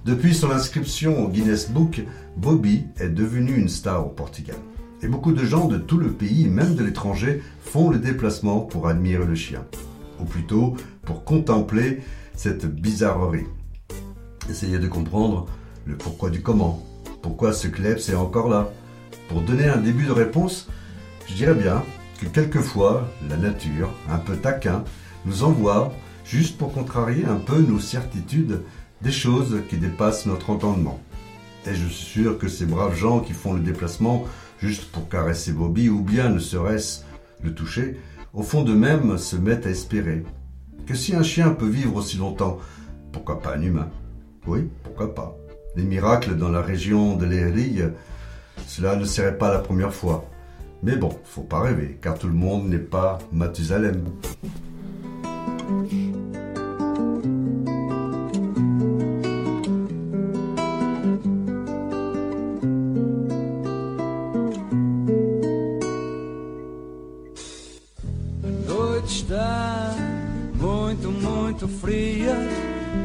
Depuis 0.05 0.35
son 0.35 0.51
inscription 0.51 1.25
au 1.25 1.29
Guinness 1.29 1.71
Book, 1.71 2.03
Bobby 2.37 2.85
est 2.99 3.09
devenu 3.09 3.55
une 3.55 3.69
star 3.69 4.05
au 4.05 4.09
Portugal. 4.09 4.57
Et 5.01 5.07
beaucoup 5.07 5.31
de 5.31 5.43
gens 5.43 5.67
de 5.67 5.77
tout 5.77 5.97
le 5.97 6.11
pays, 6.11 6.47
même 6.47 6.75
de 6.75 6.83
l'étranger, 6.83 7.41
font 7.63 7.89
le 7.89 7.97
déplacement 7.97 8.59
pour 8.59 8.87
admirer 8.87 9.25
le 9.25 9.35
chien. 9.35 9.65
Ou 10.19 10.25
plutôt 10.25 10.75
pour 11.01 11.23
contempler 11.23 12.01
cette 12.35 12.67
bizarrerie. 12.67 13.47
Essayez 14.47 14.77
de 14.77 14.87
comprendre 14.87 15.47
le 15.85 15.97
pourquoi 15.97 16.29
du 16.29 16.43
comment. 16.43 16.85
Pourquoi 17.23 17.51
ce 17.51 17.67
Klebs 17.67 18.09
est 18.09 18.15
encore 18.15 18.49
là? 18.49 18.69
Pour 19.27 19.41
donner 19.41 19.67
un 19.67 19.77
début 19.77 20.05
de 20.05 20.11
réponse, 20.11 20.67
je 21.27 21.33
dirais 21.33 21.55
bien 21.55 21.83
que 22.21 22.27
quelquefois, 22.27 23.07
la 23.27 23.35
nature, 23.35 23.89
un 24.07 24.19
peu 24.19 24.37
taquin, 24.37 24.83
nous 25.25 25.43
envoie, 25.43 25.91
juste 26.23 26.55
pour 26.55 26.71
contrarier 26.71 27.25
un 27.25 27.35
peu 27.35 27.59
nos 27.59 27.79
certitudes, 27.79 28.61
des 29.01 29.11
choses 29.11 29.61
qui 29.67 29.77
dépassent 29.77 30.27
notre 30.27 30.51
entendement. 30.51 30.99
Et 31.65 31.73
je 31.73 31.87
suis 31.87 32.21
sûr 32.21 32.37
que 32.37 32.47
ces 32.47 32.67
braves 32.67 32.95
gens 32.95 33.21
qui 33.21 33.33
font 33.33 33.53
le 33.53 33.59
déplacement 33.59 34.25
juste 34.59 34.91
pour 34.91 35.09
caresser 35.09 35.51
Bobby 35.51 35.89
ou 35.89 36.01
bien 36.01 36.29
ne 36.29 36.37
serait-ce 36.37 37.01
le 37.41 37.55
toucher, 37.55 37.99
au 38.33 38.43
fond 38.43 38.63
d'eux-mêmes 38.63 39.17
se 39.17 39.35
mettent 39.35 39.65
à 39.65 39.71
espérer 39.71 40.23
que 40.85 40.93
si 40.93 41.15
un 41.15 41.23
chien 41.23 41.49
peut 41.49 41.67
vivre 41.67 41.95
aussi 41.95 42.17
longtemps, 42.17 42.59
pourquoi 43.11 43.41
pas 43.41 43.55
un 43.55 43.61
humain? 43.63 43.89
Oui, 44.45 44.69
pourquoi 44.83 45.15
pas. 45.15 45.35
Les 45.75 45.83
miracles 45.83 46.37
dans 46.37 46.49
la 46.49 46.61
région 46.61 47.15
de 47.15 47.25
l'Élie, 47.25 47.81
cela 48.67 48.95
ne 48.95 49.05
serait 49.05 49.37
pas 49.39 49.51
la 49.51 49.59
première 49.59 49.93
fois. 49.93 50.30
Mais 50.83 50.95
bon, 50.95 51.11
faut 51.23 51.43
pas 51.43 51.61
rêver, 51.61 51.97
car 52.01 52.17
tout 52.17 52.27
le 52.27 52.33
monde 52.33 52.67
n'est 52.67 52.79
pas 52.79 53.19
Mathusalem. 53.31 54.03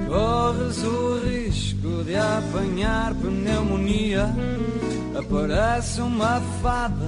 corres 0.08 0.84
o 0.84 1.18
risco 1.20 2.02
de 2.04 2.16
apanhar 2.16 3.14
pneumonia. 3.14 4.34
Aparece 5.18 6.00
uma 6.00 6.40
fada 6.62 7.06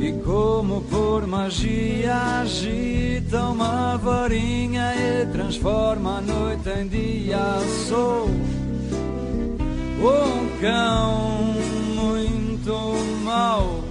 e, 0.00 0.12
como 0.24 0.82
por 0.82 1.26
magia, 1.26 2.40
agita 2.40 3.44
uma 3.44 3.96
varinha 3.96 4.94
e 4.94 5.26
transforma 5.26 6.18
a 6.18 6.20
noite 6.20 6.68
em 6.68 6.88
dia. 6.88 7.58
Sou 7.88 8.26
um 10.00 10.60
cão 10.60 11.54
muito 11.94 12.94
mau. 13.24 13.84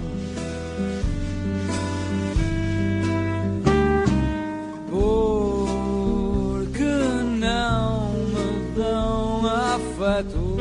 afeto. 10.04 10.56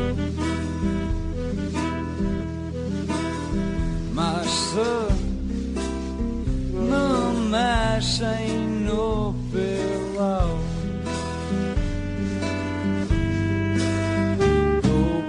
Mas 4.13 4.73
me 4.75 5.12
mexem 8.03 8.59
no 8.83 9.33
pilão, 9.49 10.59
dou 14.81 15.23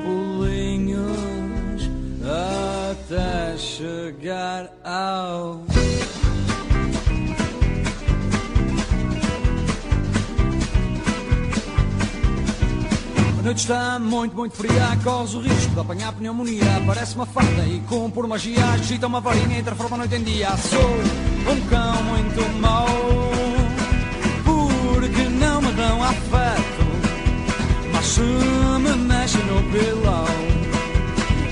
até 2.91 3.57
chegar 3.57 4.73
ao. 4.85 5.63
noite 13.43 13.59
está 13.59 13.99
muito, 13.99 14.35
muito 14.35 14.57
fria, 14.57 14.99
corres 15.05 15.35
o 15.35 15.41
risco 15.41 15.75
de 15.75 15.81
apanhar 15.81 16.13
pneumonia. 16.15 16.83
Parece 16.87 17.15
uma 17.15 17.27
fada 17.27 17.67
e 17.67 17.79
com 17.81 18.11
por 18.11 18.27
magia 18.27 18.65
agita 18.71 19.07
uma 19.07 19.21
varinha 19.21 19.59
e 19.59 19.63
transforma 19.63 19.97
a 19.97 19.99
noite 19.99 20.15
em 20.15 20.25
dia. 20.25 20.57
Sou 20.57 21.34
um 21.51 21.61
cão 21.69 22.03
muito 22.05 22.61
mau, 22.61 22.87
porque 24.45 25.23
não 25.29 25.61
me 25.61 25.73
dão 25.73 26.03
afeto. 26.03 26.85
Mas 27.93 28.07
se 28.07 28.21
me 28.21 28.97
mexem 28.97 29.45
no 29.47 29.63
pilão, 29.71 30.27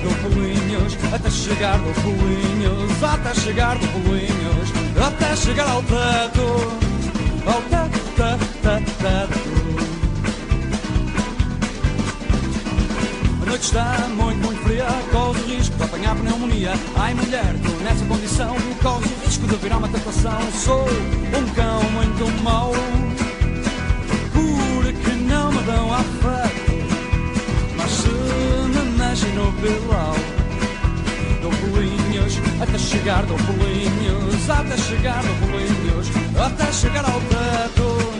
dou 0.02 0.30
pulinhos 0.30 0.96
até 1.12 1.30
chegar, 1.30 1.78
dou 1.78 1.94
pulinhos 1.94 3.02
até 3.02 3.34
chegar, 3.34 3.78
dou 3.78 3.88
pulinhos 3.88 4.72
até 5.06 5.36
chegar 5.36 5.68
ao 5.68 5.82
teto. 5.82 6.82
Ao 7.44 7.60
teto, 7.62 7.98
teto, 8.16 8.46
teto, 8.62 8.92
teto. 9.02 9.52
noite 13.52 13.64
está 13.64 14.08
muito, 14.16 14.38
muito 14.46 14.62
fria, 14.62 14.86
corre 15.12 15.42
Ai 16.96 17.14
mulher, 17.14 17.54
tô 17.62 17.70
nessa 17.84 18.04
condição 18.06 18.61
Corre 18.82 19.06
o 19.06 19.24
risco 19.24 19.46
de 19.46 19.54
virar 19.56 19.76
uma 19.78 19.88
tentação. 19.88 20.40
Sou 20.52 20.84
um 20.84 21.54
cão 21.54 21.82
muito 21.92 22.42
mau 22.42 22.72
Porque 24.32 25.10
não 25.10 25.52
me 25.52 25.62
dão 25.62 25.94
afeto 25.94 26.72
Mas 27.76 27.90
se 27.92 28.08
me 28.08 28.98
mexem 28.98 29.32
no 29.34 29.52
pilão 29.52 30.14
Dou 31.40 31.52
pulinhos 31.52 32.38
até 32.60 32.76
chegar 32.76 33.24
Dou 33.26 33.36
pulinhos 33.38 34.50
até 34.50 34.76
chegar 34.76 35.22
Dou 35.22 35.34
pulinhos 35.36 36.08
até 36.44 36.72
chegar 36.72 37.04
ao 37.04 37.20
teto 37.20 38.11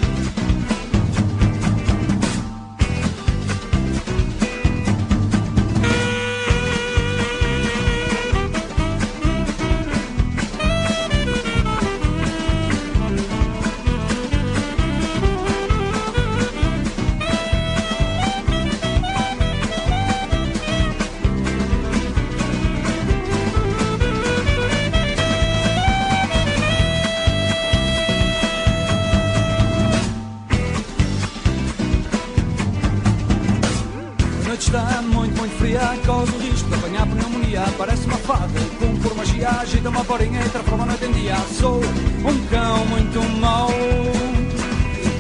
está 34.73 35.02
muito, 35.02 35.38
muito 35.38 35.59
fria 35.59 35.81
Corre 36.07 36.33
o 36.33 36.38
risco 36.38 36.69
de 36.69 36.75
apanhar 36.75 37.07
pneumonia. 37.07 37.62
Parece 37.76 38.07
uma 38.07 38.17
fada 38.17 38.61
com 38.79 38.97
por 39.00 39.14
magia 39.14 39.50
Agita 39.61 39.91
uma 39.91 40.02
borinha 40.02 40.41
e 40.41 40.49
transforma 40.49 40.87
noite 40.87 41.05
em 41.05 41.12
dia. 41.12 41.37
Sou 41.59 41.81
um 41.81 42.47
cão 42.47 42.87
muito 42.87 43.21
mau 43.38 43.71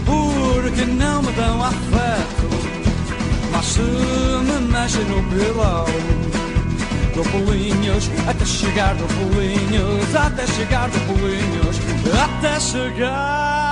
Porque 0.06 0.84
não 0.86 1.22
me 1.22 1.32
dão 1.32 1.62
afeto. 1.62 2.48
Mas 3.52 3.66
se 3.66 3.80
me 3.80 4.72
mexem 4.72 5.04
no 5.04 5.22
pilão 5.24 5.84
Dou 7.14 7.24
pulinhos 7.24 8.10
até 8.26 8.46
chegar 8.46 8.94
Dou 8.94 9.06
pulinhos 9.06 10.16
até 10.16 10.46
chegar 10.46 10.88
Dou 10.88 11.00
pulinhos 11.02 11.76
até 12.18 12.58
chegar 12.58 13.71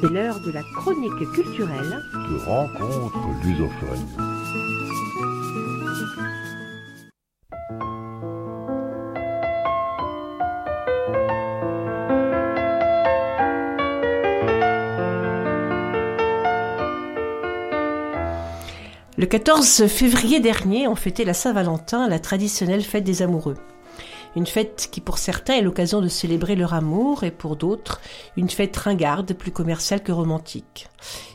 C'est 0.00 0.10
l'heure 0.10 0.38
de 0.38 0.52
la 0.52 0.62
chronique 0.62 1.32
culturelle. 1.32 2.00
de 2.12 2.38
rencontres 2.46 3.28
lusophones. 3.44 4.06
Le 19.16 19.26
14 19.26 19.88
février 19.88 20.38
dernier, 20.38 20.86
on 20.86 20.94
fêtait 20.94 21.24
la 21.24 21.34
Saint-Valentin, 21.34 22.08
la 22.08 22.20
traditionnelle 22.20 22.84
fête 22.84 23.02
des 23.02 23.22
amoureux. 23.22 23.56
Une 24.38 24.46
fête 24.46 24.88
qui 24.92 25.00
pour 25.00 25.18
certains 25.18 25.54
est 25.54 25.62
l'occasion 25.62 26.00
de 26.00 26.06
célébrer 26.06 26.54
leur 26.54 26.72
amour 26.72 27.24
et 27.24 27.32
pour 27.32 27.56
d'autres 27.56 28.00
une 28.36 28.48
fête 28.48 28.76
ringarde, 28.76 29.32
plus 29.32 29.50
commerciale 29.50 30.00
que 30.00 30.12
romantique. 30.12 30.86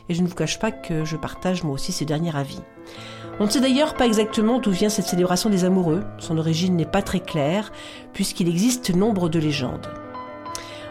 Et 0.08 0.14
je 0.14 0.22
ne 0.22 0.26
vous 0.26 0.34
cache 0.34 0.58
pas 0.58 0.72
que 0.72 1.04
je 1.04 1.18
partage 1.18 1.64
moi 1.64 1.74
aussi 1.74 1.92
ce 1.92 2.04
dernier 2.04 2.34
avis. 2.34 2.62
On 3.40 3.44
ne 3.44 3.50
sait 3.50 3.60
d'ailleurs 3.60 3.92
pas 3.92 4.06
exactement 4.06 4.58
d'où 4.58 4.70
vient 4.70 4.88
cette 4.88 5.04
célébration 5.04 5.50
des 5.50 5.66
amoureux, 5.66 6.02
son 6.18 6.38
origine 6.38 6.76
n'est 6.76 6.86
pas 6.86 7.02
très 7.02 7.20
claire 7.20 7.72
puisqu'il 8.14 8.48
existe 8.48 8.94
nombre 8.94 9.28
de 9.28 9.38
légendes. 9.38 9.90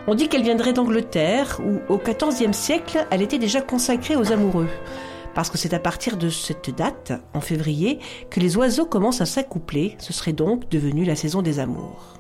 On 0.06 0.14
dit 0.14 0.30
qu'elle 0.30 0.44
viendrait 0.44 0.74
d'Angleterre 0.74 1.60
où 1.66 1.80
au 1.92 1.98
XIVe 1.98 2.54
siècle 2.54 3.08
elle 3.10 3.24
était 3.24 3.40
déjà 3.40 3.62
consacrée 3.62 4.16
aux 4.16 4.32
amoureux 4.32 4.70
parce 5.36 5.50
que 5.50 5.58
c'est 5.58 5.74
à 5.74 5.80
partir 5.80 6.18
de 6.18 6.30
cette 6.30 6.76
date, 6.76 7.14
en 7.34 7.42
février, 7.42 8.00
que 8.30 8.40
les 8.40 8.58
oiseaux 8.58 8.86
commencent 8.86 9.22
à 9.22 9.26
s'accoupler, 9.26 9.96
ce 10.00 10.14
serait 10.14 10.34
donc 10.34 10.70
devenu 10.70 11.06
la 11.06 11.16
saison 11.16 11.42
des 11.42 11.60
amours. 11.60 12.14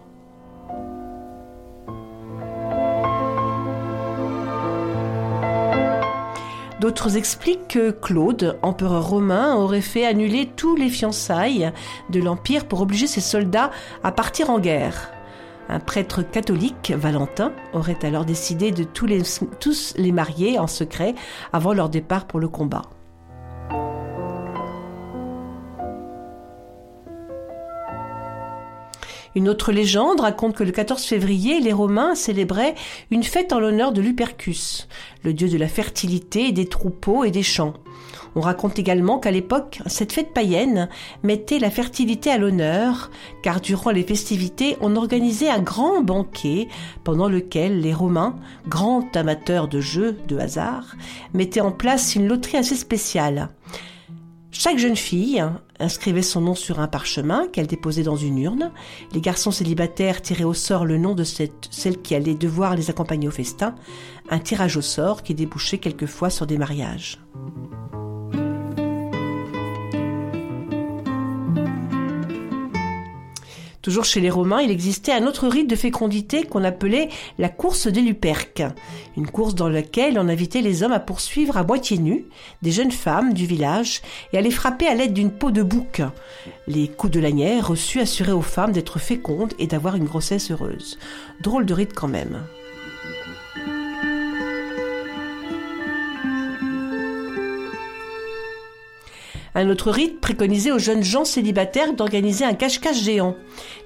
D'autres 6.83 7.15
expliquent 7.15 7.69
que 7.69 7.91
Claude, 7.91 8.59
empereur 8.61 9.07
romain, 9.07 9.55
aurait 9.55 9.79
fait 9.79 10.05
annuler 10.05 10.49
tous 10.53 10.75
les 10.75 10.89
fiançailles 10.89 11.71
de 12.09 12.19
l'Empire 12.19 12.65
pour 12.65 12.81
obliger 12.81 13.07
ses 13.07 13.21
soldats 13.21 13.71
à 14.03 14.11
partir 14.11 14.49
en 14.49 14.59
guerre. 14.59 15.09
Un 15.69 15.79
prêtre 15.79 16.23
catholique, 16.23 16.91
Valentin, 16.93 17.53
aurait 17.71 18.03
alors 18.03 18.25
décidé 18.25 18.71
de 18.71 18.83
tous 18.83 19.05
les, 19.05 19.21
tous 19.61 19.93
les 19.95 20.11
marier 20.11 20.59
en 20.59 20.67
secret 20.67 21.15
avant 21.53 21.71
leur 21.73 21.87
départ 21.87 22.25
pour 22.25 22.41
le 22.41 22.49
combat. 22.49 22.81
Une 29.35 29.49
autre 29.49 29.71
légende 29.71 30.19
raconte 30.19 30.55
que 30.55 30.63
le 30.63 30.71
14 30.71 31.03
février, 31.03 31.59
les 31.59 31.73
Romains 31.73 32.13
célébraient 32.13 32.75
une 33.09 33.23
fête 33.23 33.51
en 33.51 33.59
l'honneur 33.59 33.91
de 33.91 34.01
Lupercus, 34.01 34.87
le 35.23 35.33
dieu 35.33 35.49
de 35.49 35.57
la 35.57 35.67
fertilité, 35.67 36.51
des 36.51 36.67
troupeaux 36.67 37.23
et 37.23 37.31
des 37.31 37.41
champs. 37.41 37.73
On 38.35 38.41
raconte 38.41 38.79
également 38.79 39.19
qu'à 39.19 39.31
l'époque, 39.31 39.81
cette 39.87 40.11
fête 40.11 40.33
païenne 40.33 40.89
mettait 41.23 41.59
la 41.59 41.69
fertilité 41.69 42.31
à 42.31 42.37
l'honneur, 42.37 43.11
car 43.41 43.61
durant 43.61 43.91
les 43.91 44.03
festivités, 44.03 44.77
on 44.81 44.95
organisait 44.95 45.49
un 45.49 45.61
grand 45.61 46.01
banquet 46.01 46.67
pendant 47.03 47.29
lequel 47.29 47.81
les 47.81 47.93
Romains, 47.93 48.35
grands 48.67 49.07
amateurs 49.15 49.67
de 49.67 49.81
jeux 49.81 50.17
de 50.27 50.37
hasard, 50.37 50.95
mettaient 51.33 51.61
en 51.61 51.71
place 51.71 52.15
une 52.15 52.27
loterie 52.27 52.57
assez 52.57 52.75
spéciale. 52.75 53.49
Chaque 54.55 54.77
jeune 54.77 54.95
fille 54.95 55.43
inscrivait 55.79 56.21
son 56.21 56.39
nom 56.39 56.53
sur 56.53 56.79
un 56.79 56.87
parchemin 56.87 57.47
qu'elle 57.47 57.65
déposait 57.65 58.03
dans 58.03 58.15
une 58.15 58.37
urne. 58.37 58.71
Les 59.11 59.19
garçons 59.19 59.49
célibataires 59.49 60.21
tiraient 60.21 60.43
au 60.43 60.53
sort 60.53 60.85
le 60.85 60.99
nom 60.99 61.15
de 61.15 61.23
celle 61.23 62.01
qui 62.03 62.13
allait 62.13 62.35
devoir 62.35 62.75
les 62.75 62.91
accompagner 62.91 63.27
au 63.27 63.31
festin. 63.31 63.73
Un 64.29 64.37
tirage 64.37 64.77
au 64.77 64.81
sort 64.81 65.23
qui 65.23 65.33
débouchait 65.33 65.79
quelquefois 65.79 66.29
sur 66.29 66.45
des 66.45 66.59
mariages. 66.59 67.19
Toujours 73.83 74.05
chez 74.05 74.21
les 74.21 74.29
Romains, 74.29 74.61
il 74.61 74.71
existait 74.71 75.11
un 75.11 75.27
autre 75.27 75.45
rite 75.49 75.69
de 75.69 75.75
fécondité 75.75 76.43
qu'on 76.43 76.63
appelait 76.63 77.09
la 77.37 77.49
course 77.49 77.87
des 77.87 77.99
Luperques. 77.99 78.63
Une 79.17 79.27
course 79.27 79.55
dans 79.55 79.67
laquelle 79.67 80.17
on 80.17 80.29
invitait 80.29 80.61
les 80.61 80.83
hommes 80.83 80.93
à 80.93 81.01
poursuivre 81.01 81.57
à 81.57 81.65
moitié 81.65 81.97
nus 81.97 82.25
des 82.61 82.71
jeunes 82.71 82.93
femmes 82.93 83.33
du 83.33 83.45
village 83.45 84.01
et 84.31 84.37
à 84.37 84.41
les 84.41 84.51
frapper 84.51 84.87
à 84.87 84.95
l'aide 84.95 85.13
d'une 85.13 85.31
peau 85.31 85.51
de 85.51 85.63
bouc. 85.63 86.01
Les 86.65 86.87
coups 86.87 87.11
de 87.11 87.19
lanière 87.19 87.67
reçus 87.67 87.99
assuraient 87.99 88.31
aux 88.31 88.41
femmes 88.41 88.71
d'être 88.71 88.99
fécondes 88.99 89.53
et 89.59 89.67
d'avoir 89.67 89.97
une 89.97 90.05
grossesse 90.05 90.49
heureuse. 90.49 90.97
Drôle 91.41 91.65
de 91.65 91.73
rite 91.73 91.93
quand 91.93 92.07
même. 92.07 92.41
Un 99.55 99.69
autre 99.69 99.91
rite 99.91 100.19
préconisait 100.19 100.71
aux 100.71 100.79
jeunes 100.79 101.03
gens 101.03 101.25
célibataires 101.25 101.93
d'organiser 101.93 102.43
un 102.43 102.55
cache-cache 102.55 103.03
géant. 103.03 103.35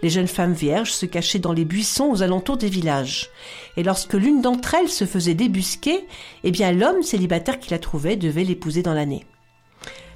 Les 0.02 0.10
jeunes 0.10 0.28
femmes 0.28 0.54
vierges 0.54 0.94
se 0.94 1.06
cachaient 1.06 1.40
dans 1.40 1.52
les 1.52 1.66
buissons 1.66 2.10
aux 2.10 2.24
alentours 2.24 2.58
des 2.58 2.70
villages. 2.70 3.30
Et 3.76 3.84
lorsque 3.84 4.14
l'une 4.14 4.42
d'entre 4.42 4.76
elles 4.76 4.90
se 4.90 5.06
faisait 5.06 5.34
débusquer, 5.34 6.06
eh 6.46 6.52
bien 6.52 6.72
l'homme 6.72 7.04
célibataire 7.04 7.60
qui 7.60 7.72
la 7.72 7.80
trouvait 7.80 8.16
devait 8.16 8.46
l'épouser 8.46 8.82
dans 8.82 8.94
l'année. 8.94 9.26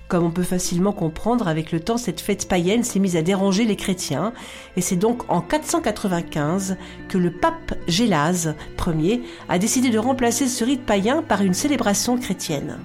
Comme 0.08 0.26
on 0.26 0.32
peut 0.32 0.44
facilement 0.44 0.92
comprendre, 0.92 1.48
avec 1.48 1.72
le 1.72 1.80
temps, 1.80 1.96
cette 1.96 2.20
fête 2.20 2.48
païenne 2.50 2.84
s'est 2.84 3.00
mise 3.00 3.16
à 3.16 3.22
déranger 3.22 3.64
les 3.64 3.78
chrétiens, 3.78 4.34
et 4.76 4.82
c'est 4.82 4.98
donc 4.98 5.24
en 5.30 5.40
495 5.40 6.76
que 7.08 7.18
le 7.18 7.32
pape 7.32 7.76
Gélase 7.88 8.56
Ier 8.86 9.22
a 9.48 9.58
décidé 9.58 9.90
de 9.90 10.00
remplacer 10.00 10.48
ce 10.48 10.66
rite 10.66 10.86
païen 10.86 11.24
par 11.24 11.42
une 11.42 11.54
célébration 11.54 12.18
chrétienne. 12.18 12.78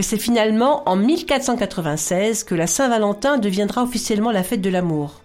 Mais 0.00 0.04
c'est 0.04 0.16
finalement 0.16 0.82
en 0.88 0.96
1496 0.96 2.44
que 2.44 2.54
la 2.54 2.66
Saint-Valentin 2.66 3.36
deviendra 3.36 3.82
officiellement 3.82 4.30
la 4.30 4.42
fête 4.42 4.62
de 4.62 4.70
l'amour. 4.70 5.20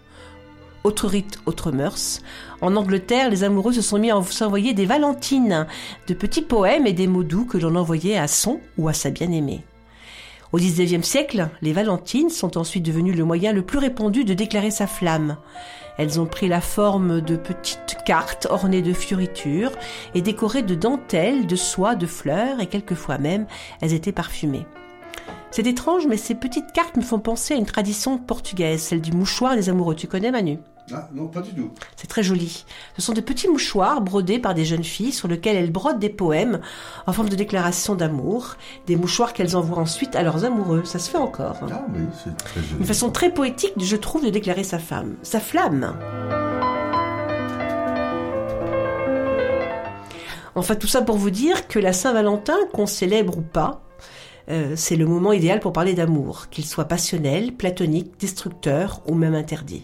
Autre 0.84 1.08
rite, 1.08 1.40
autre 1.46 1.72
mœurs. 1.72 2.22
En 2.60 2.76
Angleterre, 2.76 3.30
les 3.30 3.46
amoureux 3.46 3.72
se 3.72 3.82
sont 3.82 4.00
mis 4.00 4.12
à 4.12 4.22
s'envoyer 4.22 4.74
des 4.74 4.86
valentines, 4.86 5.66
de 6.10 6.14
petits 6.14 6.42
poèmes 6.42 6.88
et 6.88 6.92
des 6.92 7.08
mots 7.08 7.24
doux 7.24 7.46
que 7.46 7.58
l'on 7.58 7.78
envoyait 7.78 8.18
à 8.18 8.28
son 8.28 8.60
ou 8.78 8.90
à 8.90 8.94
sa 8.94 9.12
bien-aimée. 9.12 9.64
Au 10.52 10.58
XIXe 10.58 11.08
siècle, 11.08 11.48
les 11.62 11.72
valentines 11.72 12.30
sont 12.30 12.58
ensuite 12.58 12.84
devenues 12.84 13.14
le 13.14 13.24
moyen 13.24 13.54
le 13.54 13.62
plus 13.62 13.80
répandu 13.80 14.26
de 14.26 14.34
déclarer 14.34 14.72
sa 14.72 14.88
flamme. 14.88 15.38
Elles 15.98 16.20
ont 16.20 16.26
pris 16.26 16.48
la 16.48 16.62
forme 16.62 17.22
de 17.22 17.36
petites 17.36 17.98
cartes 18.06 18.48
ornées 18.50 18.82
de 18.82 18.94
fioritures 18.94 19.72
et 20.14 20.22
décorées 20.22 20.64
de 20.64 20.76
dentelles, 20.76 21.48
de 21.48 21.56
soie, 21.56 21.96
de 21.96 22.06
fleurs 22.06 22.60
et 22.60 22.68
quelquefois 22.68 23.18
même 23.18 23.46
elles 23.82 23.94
étaient 23.94 24.12
parfumées. 24.12 24.66
C'est 25.52 25.68
étrange, 25.68 26.06
mais 26.08 26.18
ces 26.18 26.36
petites 26.36 26.74
cartes 26.74 26.98
me 26.98 27.02
font 27.02 27.20
penser 27.20 27.54
à 27.54 27.58
une 27.58 27.66
tradition 27.66 28.18
portugaise, 28.18 28.82
celle 28.82 29.02
du 29.02 29.14
mouchoir 29.14 29.56
des 29.56 29.70
amoureux. 29.70 29.96
Tu 29.96 30.08
connais 30.08 30.32
Manu? 30.32 30.60
Ah, 30.94 31.10
non, 31.14 31.26
pas 31.28 31.42
du 31.42 31.52
tout. 31.52 31.72
C'est 31.96 32.06
très 32.08 32.22
joli. 32.22 32.64
Ce 32.96 33.02
sont 33.02 33.14
de 33.14 33.22
petits 33.22 33.48
mouchoirs 33.48 34.02
brodés 34.02 34.38
par 34.38 34.54
des 34.54 34.66
jeunes 34.66 34.84
filles 34.84 35.12
sur 35.12 35.28
lesquels 35.28 35.56
elles 35.56 35.72
brodent 35.72 35.98
des 35.98 36.10
poèmes 36.10 36.60
en 37.08 37.12
forme 37.14 37.30
de 37.30 37.36
déclaration 37.36 37.96
d'amour, 37.96 38.56
des 38.86 38.96
mouchoirs 38.96 39.34
qu'elles 39.34 39.58
envoient 39.58 39.80
ensuite 39.80 40.16
à 40.16 40.22
leurs 40.22 40.46
amoureux. 40.46 40.84
Ça 40.86 41.00
se 41.00 41.10
fait 41.10 41.18
encore. 41.18 41.58
hein. 41.64 41.68
Ah 41.72 41.86
oui, 41.92 42.02
c'est 42.24 42.38
très 42.38 42.62
joli. 42.62 42.82
Une 42.82 42.86
façon 42.86 43.10
très 43.10 43.32
poétique, 43.34 43.74
je 43.78 43.96
trouve, 43.96 44.24
de 44.26 44.30
déclarer 44.30 44.64
sa 44.64 44.78
femme, 44.78 45.16
sa 45.24 45.40
flamme. 45.40 45.96
Enfin, 50.54 50.76
tout 50.76 50.88
ça 50.88 51.02
pour 51.02 51.18
vous 51.18 51.32
dire 51.32 51.68
que 51.68 51.80
la 51.80 51.92
Saint-Valentin, 51.94 52.56
qu'on 52.74 52.86
célèbre 52.86 53.38
ou 53.40 53.42
pas, 53.42 53.82
euh, 54.50 54.74
c'est 54.78 54.96
le 54.96 55.06
moment 55.06 55.34
idéal 55.34 55.60
pour 55.60 55.74
parler 55.74 55.94
d'amour, 55.96 56.48
qu'il 56.50 56.66
soit 56.66 56.86
passionnel, 56.86 57.54
platonique, 57.56 58.20
destructeur 58.20 59.02
ou 59.08 59.16
même 59.16 59.34
interdit. 59.36 59.84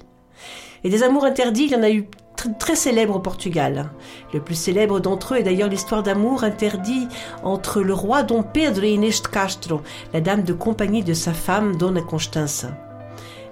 Et 0.84 0.90
des 0.90 1.04
amours 1.04 1.26
interdits, 1.26 1.66
il 1.66 1.72
y 1.72 1.76
en 1.76 1.84
a 1.84 1.90
eu 1.90 2.08
tr- 2.36 2.58
très 2.58 2.76
célèbres 2.76 3.16
au 3.16 3.20
Portugal. 3.20 3.92
Le 4.34 4.42
plus 4.42 4.56
célèbre 4.56 5.00
d'entre 5.00 5.34
eux 5.36 5.38
est 5.38 5.44
d'ailleurs 5.44 5.70
l'histoire 5.70 6.04
d'amour 6.04 6.44
interdit 6.44 7.08
entre 7.44 7.82
le 7.82 7.94
roi 7.94 8.24
Dom 8.24 8.44
Pedro 8.44 8.84
et 8.84 8.94
Inês 8.94 9.22
de 9.24 9.28
Castro, 9.28 9.82
la 10.14 10.22
dame 10.22 10.44
de 10.44 10.54
compagnie 10.54 11.04
de 11.04 11.14
sa 11.14 11.34
femme 11.34 11.76
Dona 11.76 12.02
Constança. 12.02 12.70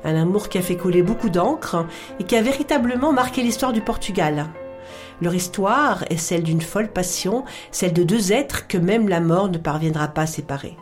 Un 0.03 0.15
amour 0.15 0.49
qui 0.49 0.57
a 0.57 0.61
fait 0.61 0.77
couler 0.77 1.03
beaucoup 1.03 1.29
d'encre 1.29 1.85
et 2.19 2.23
qui 2.23 2.35
a 2.35 2.41
véritablement 2.41 3.11
marqué 3.11 3.43
l'histoire 3.43 3.73
du 3.73 3.81
Portugal. 3.81 4.47
Leur 5.21 5.35
histoire 5.35 6.05
est 6.09 6.17
celle 6.17 6.43
d'une 6.43 6.61
folle 6.61 6.87
passion, 6.87 7.43
celle 7.71 7.91
de 7.93 8.03
deux 8.03 8.31
êtres 8.31 8.67
que 8.67 8.77
même 8.77 9.09
la 9.09 9.19
mort 9.19 9.49
ne 9.49 9.57
parviendra 9.57 10.07
pas 10.07 10.21
à 10.21 10.27
séparer. 10.27 10.77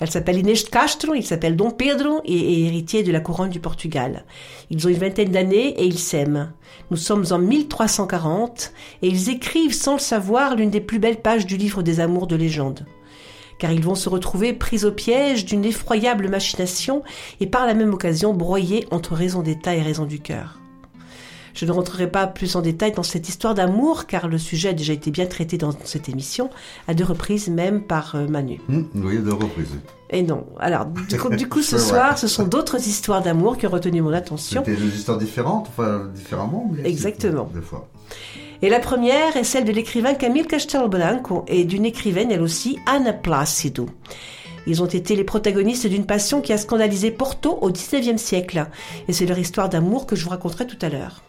Elle 0.00 0.10
s'appelle 0.10 0.38
Inês 0.38 0.54
de 0.54 0.68
Castro, 0.68 1.14
il 1.14 1.26
s'appelle 1.26 1.56
Dom 1.56 1.72
Pedro 1.76 2.20
et 2.24 2.36
est 2.36 2.66
héritier 2.66 3.02
de 3.02 3.10
la 3.10 3.20
couronne 3.20 3.50
du 3.50 3.60
Portugal. 3.60 4.24
Ils 4.70 4.86
ont 4.86 4.90
une 4.90 4.96
vingtaine 4.96 5.30
d'années 5.30 5.80
et 5.80 5.84
ils 5.84 5.98
s'aiment. 5.98 6.52
Nous 6.90 6.96
sommes 6.96 7.24
en 7.30 7.38
1340 7.38 8.72
et 9.02 9.08
ils 9.08 9.28
écrivent 9.28 9.74
sans 9.74 9.94
le 9.94 10.00
savoir 10.00 10.54
l'une 10.54 10.70
des 10.70 10.80
plus 10.80 10.98
belles 10.98 11.20
pages 11.20 11.46
du 11.46 11.56
livre 11.56 11.82
des 11.82 12.00
amours 12.00 12.26
de 12.26 12.36
légende. 12.36 12.86
Car 13.58 13.72
ils 13.72 13.82
vont 13.82 13.96
se 13.96 14.08
retrouver 14.08 14.52
pris 14.52 14.84
au 14.84 14.92
piège 14.92 15.44
d'une 15.44 15.64
effroyable 15.64 16.28
machination 16.28 17.02
et 17.40 17.46
par 17.46 17.66
la 17.66 17.74
même 17.74 17.92
occasion 17.92 18.32
broyés 18.32 18.86
entre 18.92 19.14
raison 19.14 19.42
d'état 19.42 19.74
et 19.74 19.82
raison 19.82 20.04
du 20.04 20.20
cœur. 20.20 20.60
Je 21.58 21.66
ne 21.66 21.72
rentrerai 21.72 22.08
pas 22.08 22.28
plus 22.28 22.54
en 22.54 22.62
détail 22.62 22.92
dans 22.92 23.02
cette 23.02 23.28
histoire 23.28 23.52
d'amour 23.52 24.06
car 24.06 24.28
le 24.28 24.38
sujet 24.38 24.68
a 24.68 24.72
déjà 24.72 24.92
été 24.92 25.10
bien 25.10 25.26
traité 25.26 25.58
dans 25.58 25.72
cette 25.82 26.08
émission, 26.08 26.50
à 26.86 26.94
deux 26.94 27.02
reprises 27.02 27.48
même 27.48 27.82
par 27.82 28.14
euh, 28.14 28.28
Manu. 28.28 28.60
Hum, 28.68 28.86
vous 28.94 29.02
voyez, 29.02 29.18
de 29.18 29.32
reprises. 29.32 29.66
Et 30.10 30.22
non. 30.22 30.46
Alors, 30.60 30.86
du 30.86 31.18
coup, 31.18 31.30
du 31.30 31.48
coup, 31.48 31.62
ce 31.62 31.76
soir, 31.88 32.16
ce 32.16 32.28
sont 32.28 32.44
d'autres 32.44 32.86
histoires 32.86 33.22
d'amour 33.22 33.58
qui 33.58 33.66
ont 33.66 33.70
retenu 33.70 34.00
mon 34.02 34.12
attention. 34.12 34.62
C'était 34.64 34.80
des 34.80 34.94
histoires 34.94 35.18
différentes, 35.18 35.66
enfin 35.66 36.08
différemment, 36.14 36.70
mais 36.72 36.88
Exactement. 36.88 37.50
Des 37.52 37.60
fois. 37.60 37.88
Et 38.62 38.68
la 38.68 38.78
première 38.78 39.36
est 39.36 39.42
celle 39.42 39.64
de 39.64 39.72
l'écrivain 39.72 40.14
Camille 40.14 40.46
Castelbranco 40.46 41.44
et 41.48 41.64
d'une 41.64 41.86
écrivaine, 41.86 42.30
elle 42.30 42.42
aussi, 42.42 42.78
Anna 42.86 43.12
Placido. 43.12 43.86
Ils 44.68 44.80
ont 44.80 44.86
été 44.86 45.16
les 45.16 45.24
protagonistes 45.24 45.88
d'une 45.88 46.06
passion 46.06 46.40
qui 46.40 46.52
a 46.52 46.56
scandalisé 46.56 47.10
Porto 47.10 47.58
au 47.60 47.72
XIXe 47.72 48.22
siècle. 48.22 48.68
Et 49.08 49.12
c'est 49.12 49.26
leur 49.26 49.40
histoire 49.40 49.68
d'amour 49.68 50.06
que 50.06 50.14
je 50.14 50.22
vous 50.22 50.30
raconterai 50.30 50.64
tout 50.64 50.78
à 50.82 50.88
l'heure. 50.88 51.24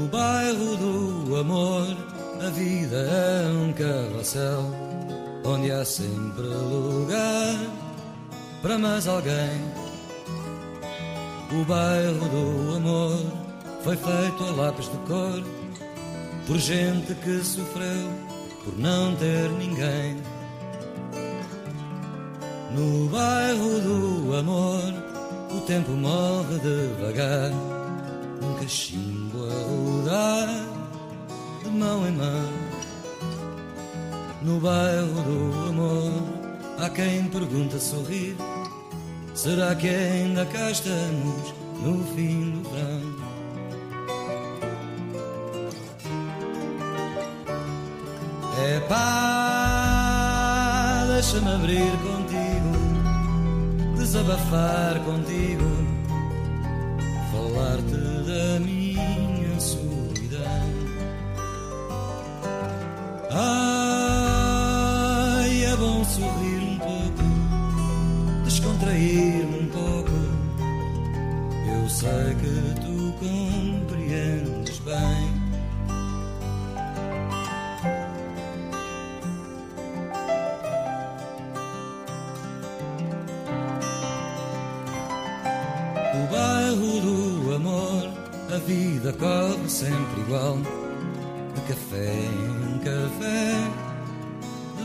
No 0.00 0.08
bairro 0.08 0.76
do 0.78 1.36
amor, 1.36 1.86
a 2.40 2.48
vida 2.48 2.96
é 2.96 3.48
um 3.50 3.70
carrossel 3.74 4.64
onde 5.44 5.70
há 5.70 5.84
sempre 5.84 6.40
lugar 6.40 7.54
para 8.62 8.78
mais 8.78 9.06
alguém. 9.06 9.60
O 11.52 11.64
bairro 11.66 12.28
do 12.30 12.76
amor 12.76 13.26
foi 13.84 13.94
feito 13.94 14.42
a 14.44 14.50
lápis 14.52 14.90
de 14.90 14.96
cor 15.06 15.44
por 16.46 16.56
gente 16.56 17.14
que 17.16 17.44
sofreu 17.44 18.10
por 18.64 18.78
não 18.78 19.14
ter 19.16 19.50
ninguém. 19.50 20.16
No 22.74 23.06
bairro 23.10 23.80
do 23.80 24.34
amor, 24.34 24.82
o 25.54 25.60
tempo 25.66 25.90
morre 25.90 26.58
devagar 26.58 27.50
num 28.40 28.54
cachimbo 28.54 29.19
a 30.10 30.46
de 31.62 31.70
mão 31.70 32.06
em 32.06 32.12
mão. 32.12 32.50
No 34.42 34.60
bairro 34.60 35.22
do 35.22 35.68
amor 35.68 36.12
há 36.78 36.88
quem 36.90 37.24
pergunta 37.24 37.78
sorrir: 37.78 38.36
será 39.34 39.74
que 39.74 39.88
ainda 39.88 40.46
cá 40.46 40.70
estamos 40.70 41.54
no 41.82 42.04
fim 42.14 42.50
do 42.50 42.62
verão? 42.70 43.20
É 48.62 48.80
pá, 48.80 48.96
deixa-me 51.14 51.50
abrir 51.54 51.92
contigo, 52.02 52.72
desabafar 53.96 55.00
contigo 55.04 55.90
falar-te 57.32 58.09
Ai, 63.32 63.44
é 65.64 65.76
bom 65.76 66.04
sorrir 66.04 66.62
um 66.64 66.76
pouco, 66.78 67.22
descontrair-me 68.42 69.60
um 69.60 69.68
pouco. 69.68 70.10
Eu 71.72 71.88
sei 71.88 72.34
que 72.40 72.74
tu 72.80 73.14
compreendes 73.20 74.80
bem. 74.80 75.40
O 86.12 86.26
bairro 86.32 87.00
do 87.00 87.54
amor, 87.54 88.10
a 88.52 88.58
vida 88.58 89.12
corre 89.12 89.68
sempre 89.68 90.20
igual. 90.22 90.58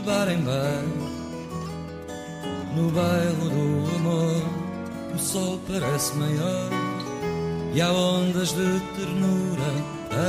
Bar 0.06 0.28
em 0.28 0.40
bar. 0.42 0.84
No 2.76 2.90
bairro 2.92 3.50
do 3.50 3.96
amor, 3.96 4.42
o 5.12 5.18
sol 5.18 5.58
parece 5.66 6.14
maior. 6.14 6.70
E 7.74 7.80
há 7.80 7.92
ondas 7.92 8.50
de 8.50 8.80
ternura 8.96 9.70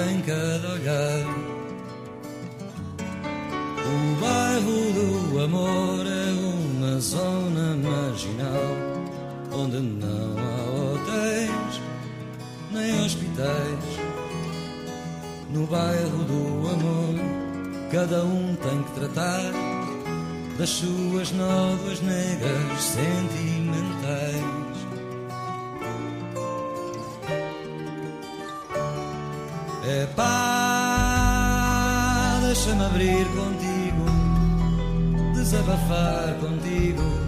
em 0.09 0.21
cada 0.21 0.73
olhar. 0.73 1.25
O 3.85 4.19
bairro 4.19 5.31
do 5.31 5.43
amor 5.43 6.05
é 6.07 6.31
uma 6.57 6.99
zona 6.99 7.75
marginal 7.75 8.73
onde 9.51 9.77
não 9.77 10.35
há 10.39 10.91
hotéis 10.91 11.81
nem 12.71 13.05
hospitais. 13.05 14.07
No 15.53 15.67
bairro 15.67 16.23
do 16.25 16.67
amor, 16.67 17.15
cada 17.91 18.23
um 18.23 18.55
tem 18.55 18.83
que 18.83 18.91
tratar 18.99 19.66
das 20.57 20.69
suas 20.69 21.31
novas 21.31 22.01
negas 22.01 22.81
sentimentais. 22.81 24.43
É 29.85 30.05
pá, 30.15 30.29
deixa-me 32.41 32.83
abrir 32.85 33.25
contigo, 33.27 34.05
desabafar 35.33 36.35
contigo 36.41 37.26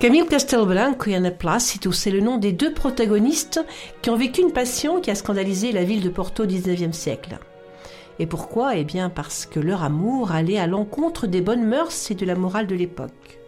Camille 0.00 0.24
Castelblanco 0.24 1.10
et 1.10 1.14
Anna 1.14 1.30
Plácido, 1.30 1.92
c'est 1.92 2.10
le 2.10 2.22
nom 2.22 2.38
des 2.38 2.52
deux 2.52 2.72
protagonistes 2.72 3.60
qui 4.00 4.08
ont 4.08 4.16
vécu 4.16 4.40
une 4.40 4.50
passion 4.50 4.98
qui 4.98 5.10
a 5.10 5.14
scandalisé 5.14 5.72
la 5.72 5.84
ville 5.84 6.00
de 6.00 6.08
Porto 6.08 6.44
au 6.44 6.46
XIXe 6.46 6.96
siècle. 6.96 7.38
Et 8.18 8.24
pourquoi? 8.24 8.76
Eh 8.76 8.84
bien 8.84 9.10
parce 9.10 9.44
que 9.44 9.60
leur 9.60 9.84
amour 9.84 10.32
allait 10.32 10.58
à 10.58 10.66
l'encontre 10.66 11.26
des 11.26 11.42
bonnes 11.42 11.66
mœurs 11.66 12.10
et 12.10 12.14
de 12.14 12.24
la 12.24 12.34
morale 12.34 12.66
de 12.66 12.74
l'époque. 12.74 13.40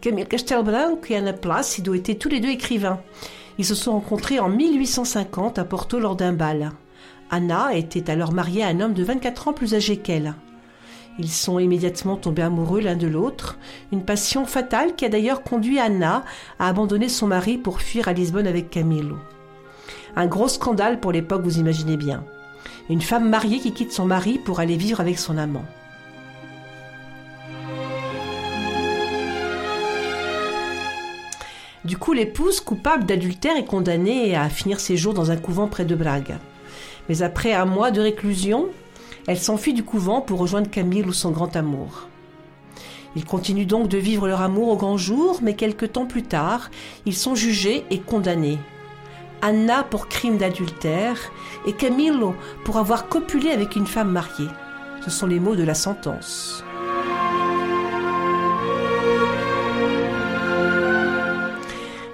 Camille 0.00 0.26
Castelblanco 0.26 1.06
et 1.10 1.16
Anna 1.16 1.32
Plácido 1.32 1.92
étaient 1.92 2.14
tous 2.14 2.28
les 2.28 2.38
deux 2.38 2.50
écrivains. 2.50 3.00
Ils 3.58 3.64
se 3.64 3.74
sont 3.74 3.94
rencontrés 3.94 4.38
en 4.38 4.48
1850 4.48 5.58
à 5.58 5.64
Porto 5.64 5.98
lors 5.98 6.14
d'un 6.14 6.32
bal. 6.32 6.70
Anna 7.30 7.74
était 7.74 8.10
alors 8.10 8.32
mariée 8.32 8.62
à 8.62 8.68
un 8.68 8.80
homme 8.80 8.94
de 8.94 9.02
24 9.02 9.48
ans 9.48 9.52
plus 9.52 9.74
âgé 9.74 9.96
qu'elle. 9.96 10.34
Ils 11.18 11.30
sont 11.30 11.58
immédiatement 11.58 12.16
tombés 12.16 12.42
amoureux 12.42 12.80
l'un 12.80 12.96
de 12.96 13.06
l'autre, 13.06 13.58
une 13.90 14.04
passion 14.04 14.44
fatale 14.44 14.94
qui 14.94 15.04
a 15.04 15.08
d'ailleurs 15.08 15.42
conduit 15.42 15.78
Anna 15.78 16.24
à 16.58 16.68
abandonner 16.68 17.08
son 17.08 17.26
mari 17.26 17.56
pour 17.56 17.80
fuir 17.80 18.08
à 18.08 18.12
Lisbonne 18.12 18.46
avec 18.46 18.70
Camilo. 18.70 19.16
Un 20.14 20.26
gros 20.26 20.48
scandale 20.48 21.00
pour 21.00 21.12
l'époque, 21.12 21.42
vous 21.42 21.58
imaginez 21.58 21.96
bien. 21.96 22.24
Une 22.90 23.00
femme 23.00 23.28
mariée 23.28 23.58
qui 23.58 23.72
quitte 23.72 23.92
son 23.92 24.04
mari 24.04 24.38
pour 24.38 24.60
aller 24.60 24.76
vivre 24.76 25.00
avec 25.00 25.18
son 25.18 25.38
amant. 25.38 25.64
Du 31.84 31.96
coup, 31.96 32.12
l'épouse, 32.12 32.60
coupable 32.60 33.04
d'adultère, 33.04 33.56
est 33.56 33.64
condamnée 33.64 34.34
à 34.36 34.48
finir 34.48 34.80
ses 34.80 34.96
jours 34.96 35.14
dans 35.14 35.30
un 35.30 35.36
couvent 35.36 35.68
près 35.68 35.84
de 35.84 35.94
Braga. 35.94 36.38
Mais 37.08 37.22
après 37.22 37.52
un 37.52 37.64
mois 37.64 37.90
de 37.90 38.00
réclusion, 38.00 38.66
elle 39.26 39.38
s'enfuit 39.38 39.74
du 39.74 39.82
couvent 39.82 40.20
pour 40.20 40.38
rejoindre 40.38 40.70
Camille 40.70 41.04
ou 41.04 41.12
son 41.12 41.30
grand 41.30 41.56
amour. 41.56 42.08
Ils 43.16 43.24
continuent 43.24 43.66
donc 43.66 43.88
de 43.88 43.98
vivre 43.98 44.28
leur 44.28 44.42
amour 44.42 44.68
au 44.68 44.76
grand 44.76 44.98
jour, 44.98 45.38
mais 45.42 45.54
quelque 45.54 45.86
temps 45.86 46.06
plus 46.06 46.22
tard, 46.22 46.70
ils 47.06 47.16
sont 47.16 47.34
jugés 47.34 47.84
et 47.90 47.98
condamnés. 47.98 48.58
Anna 49.40 49.84
pour 49.84 50.08
crime 50.08 50.36
d'adultère 50.36 51.18
et 51.66 51.72
Camillo 51.72 52.34
pour 52.64 52.76
avoir 52.78 53.08
copulé 53.08 53.50
avec 53.50 53.76
une 53.76 53.86
femme 53.86 54.10
mariée. 54.10 54.48
Ce 55.02 55.10
sont 55.10 55.26
les 55.26 55.40
mots 55.40 55.56
de 55.56 55.62
la 55.62 55.74
sentence. 55.74 56.65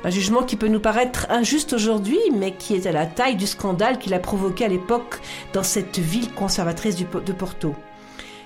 Un 0.05 0.11
jugement 0.11 0.43
qui 0.43 0.57
peut 0.57 0.69
nous 0.69 0.81
paraître 0.81 1.27
injuste 1.31 1.73
aujourd'hui, 1.73 2.19
mais 2.37 2.53
qui 2.55 2.75
est 2.75 2.87
à 2.87 2.93
la 2.93 3.07
taille 3.07 3.37
du 3.37 3.47
scandale 3.47 3.99
qu'il 3.99 4.15
a 4.15 4.19
provoqué 4.19 4.65
à 4.65 4.69
l'époque 4.69 5.21
dans 5.53 5.63
cette 5.63 5.99
ville 5.99 6.33
conservatrice 6.33 6.97
de 6.97 7.33
Porto. 7.33 7.75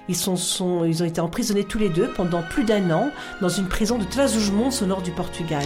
Ils, 0.09 0.31
ont 0.31 0.85
été 0.85 1.21
emprisonnés 1.21 1.65
tous 1.65 1.79
les 1.79 1.89
deux 1.89 2.09
pendant 2.09 2.43
plus 2.43 2.65
d'un 2.65 2.91
an 2.91 3.11
dans 3.41 3.49
une 3.49 3.69
prison 3.69 3.99
de 3.99 4.05
Trás-os-Montes 4.05 4.81
au 4.83 4.87
nord 4.87 5.03
du 5.03 5.11
Portugal. 5.11 5.65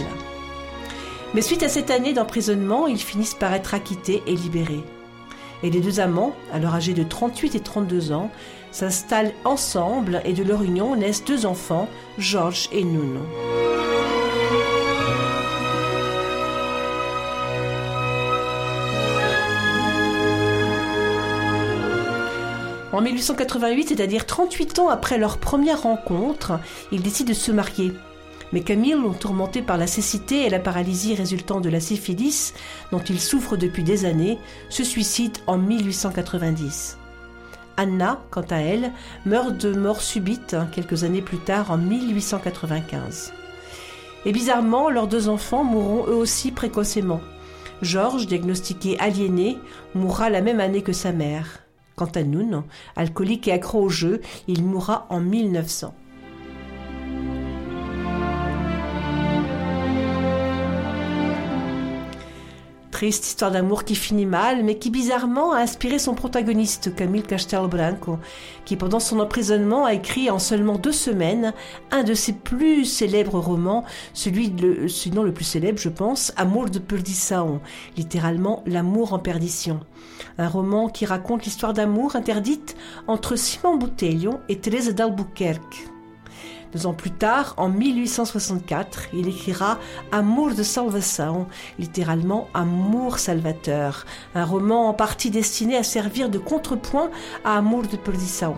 Mais 1.33 1.41
suite 1.41 1.63
à 1.63 1.69
cette 1.69 1.91
année 1.91 2.13
d'emprisonnement, 2.13 2.87
ils 2.87 2.97
finissent 2.97 3.35
par 3.35 3.53
être 3.53 3.73
acquittés 3.73 4.23
et 4.25 4.35
libérés. 4.35 4.83
Et 5.63 5.69
les 5.69 5.79
deux 5.79 5.99
amants, 5.99 6.35
alors 6.51 6.73
âgés 6.73 6.93
de 6.93 7.03
38 7.03 7.55
et 7.55 7.59
32 7.59 8.13
ans, 8.13 8.31
s'installent 8.71 9.33
ensemble 9.45 10.21
et 10.25 10.33
de 10.33 10.43
leur 10.43 10.63
union 10.63 10.95
naissent 10.95 11.23
deux 11.23 11.45
enfants, 11.45 11.87
Georges 12.17 12.67
et 12.71 12.83
Nuno. 12.83 13.21
En 22.93 23.01
1888, 23.01 23.89
c'est-à-dire 23.89 24.25
38 24.25 24.79
ans 24.79 24.89
après 24.89 25.17
leur 25.17 25.37
première 25.37 25.83
rencontre, 25.83 26.59
ils 26.91 27.01
décident 27.01 27.29
de 27.29 27.33
se 27.33 27.51
marier. 27.51 27.93
Mais 28.51 28.61
Camille, 28.61 28.95
tourmenté 29.17 29.61
par 29.61 29.77
la 29.77 29.87
cécité 29.87 30.45
et 30.45 30.49
la 30.49 30.59
paralysie 30.59 31.15
résultant 31.15 31.61
de 31.61 31.69
la 31.69 31.79
syphilis, 31.79 32.53
dont 32.91 32.99
il 32.99 33.19
souffre 33.19 33.55
depuis 33.55 33.83
des 33.83 34.03
années, 34.03 34.39
se 34.69 34.83
suicide 34.83 35.37
en 35.47 35.57
1890. 35.57 36.97
Anna, 37.77 38.21
quant 38.29 38.45
à 38.49 38.57
elle, 38.57 38.91
meurt 39.25 39.55
de 39.55 39.73
mort 39.73 40.01
subite 40.01 40.53
hein, 40.53 40.67
quelques 40.69 41.05
années 41.05 41.21
plus 41.21 41.37
tard 41.37 41.71
en 41.71 41.77
1895. 41.77 43.33
Et 44.25 44.33
bizarrement, 44.33 44.89
leurs 44.89 45.07
deux 45.07 45.29
enfants 45.29 45.63
mourront 45.63 46.05
eux 46.07 46.15
aussi 46.15 46.51
précocement. 46.51 47.21
Georges, 47.81 48.27
diagnostiqué 48.27 48.99
aliéné, 48.99 49.57
mourra 49.95 50.29
la 50.29 50.41
même 50.41 50.59
année 50.59 50.83
que 50.83 50.93
sa 50.93 51.13
mère. 51.13 51.60
Quant 51.95 52.11
à 52.15 52.23
Nuno, 52.23 52.63
alcoolique 52.95 53.47
et 53.47 53.53
accro 53.53 53.81
au 53.81 53.89
jeu, 53.89 54.21
il 54.47 54.63
mourra 54.63 55.05
en 55.09 55.19
1900. 55.19 55.93
Triste 63.01 63.25
histoire 63.25 63.49
d'amour 63.49 63.83
qui 63.83 63.95
finit 63.95 64.27
mal, 64.27 64.63
mais 64.63 64.77
qui 64.77 64.91
bizarrement 64.91 65.53
a 65.53 65.61
inspiré 65.61 65.97
son 65.97 66.13
protagoniste, 66.13 66.93
Camille 66.93 67.23
Castelbranco, 67.23 68.19
qui 68.63 68.75
pendant 68.75 68.99
son 68.99 69.19
emprisonnement 69.19 69.85
a 69.85 69.95
écrit 69.95 70.29
en 70.29 70.37
seulement 70.37 70.77
deux 70.77 70.91
semaines 70.91 71.51
un 71.89 72.03
de 72.03 72.13
ses 72.13 72.33
plus 72.33 72.85
célèbres 72.85 73.39
romans, 73.39 73.85
celui 74.13 74.49
de, 74.49 74.87
sinon 74.87 75.23
le 75.23 75.33
plus 75.33 75.45
célèbre, 75.45 75.79
je 75.79 75.89
pense, 75.89 76.31
Amour 76.37 76.69
de 76.69 76.77
Perdição, 76.77 77.59
littéralement 77.97 78.61
L'amour 78.67 79.13
en 79.13 79.19
perdition. 79.19 79.79
Un 80.41 80.47
roman 80.47 80.89
qui 80.89 81.05
raconte 81.05 81.45
l'histoire 81.45 81.71
d'amour 81.71 82.15
interdite 82.15 82.75
entre 83.05 83.35
Simon 83.35 83.77
Botelho 83.77 84.39
et 84.49 84.57
Teresa 84.57 84.91
d'Albuquerque. 84.91 85.87
Deux 86.73 86.87
ans 86.87 86.95
plus 86.95 87.11
tard, 87.11 87.53
en 87.57 87.69
1864, 87.69 89.09
il 89.13 89.27
écrira 89.27 89.77
Amour 90.11 90.55
de 90.55 90.63
Salvação, 90.63 91.45
littéralement 91.77 92.47
Amour 92.55 93.19
salvateur, 93.19 94.07
un 94.33 94.43
roman 94.43 94.89
en 94.89 94.95
partie 94.95 95.29
destiné 95.29 95.77
à 95.77 95.83
servir 95.83 96.27
de 96.27 96.39
contrepoint 96.39 97.11
à 97.45 97.57
Amour 97.57 97.83
de 97.83 97.97
Perdição. 97.97 98.55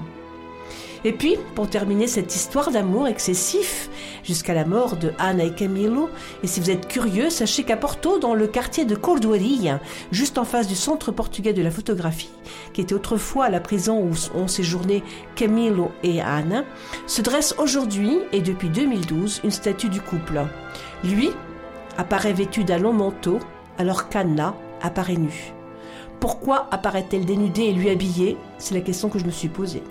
Et 1.05 1.11
puis, 1.11 1.37
pour 1.55 1.69
terminer 1.69 2.07
cette 2.07 2.33
histoire 2.33 2.71
d'amour 2.71 3.07
excessif, 3.07 3.89
jusqu'à 4.23 4.53
la 4.53 4.63
mort 4.63 4.95
de 4.95 5.11
Anna 5.19 5.43
et 5.43 5.53
Camilo, 5.53 6.09
et 6.43 6.47
si 6.47 6.61
vous 6.61 6.69
êtes 6.69 6.87
curieux, 6.87 7.29
sachez 7.29 7.63
qu'à 7.63 7.75
Porto, 7.75 8.19
dans 8.19 8.33
le 8.33 8.47
quartier 8.47 8.85
de 8.85 8.95
Cordoaria, 8.95 9.81
juste 10.11 10.37
en 10.37 10.45
face 10.45 10.67
du 10.67 10.75
centre 10.75 11.11
portugais 11.11 11.51
de 11.51 11.61
la 11.61 11.71
photographie, 11.71 12.29
qui 12.71 12.79
était 12.79 12.95
autrefois 12.95 13.49
la 13.49 13.59
prison 13.59 13.99
où 13.99 14.13
ont 14.37 14.47
séjourné 14.47 15.03
Camilo 15.35 15.91
et 16.03 16.21
Anna, 16.21 16.63
se 17.05 17.21
dresse 17.21 17.53
aujourd'hui, 17.57 18.19
et 18.31 18.41
depuis 18.41 18.69
2012, 18.69 19.41
une 19.43 19.51
statue 19.51 19.89
du 19.89 19.99
couple. 19.99 20.41
Lui 21.03 21.31
apparaît 21.97 22.33
vêtu 22.33 22.63
d'un 22.63 22.79
long 22.79 22.93
manteau, 22.93 23.39
alors 23.77 24.07
qu'Anna 24.07 24.55
apparaît 24.81 25.17
nue. 25.17 25.53
Pourquoi 26.21 26.67
apparaît-elle 26.71 27.25
dénudée 27.25 27.63
et 27.63 27.73
lui 27.73 27.89
habillée? 27.89 28.37
C'est 28.57 28.73
la 28.73 28.81
question 28.81 29.09
que 29.09 29.19
je 29.19 29.25
me 29.25 29.31
suis 29.31 29.49
posée. 29.49 29.83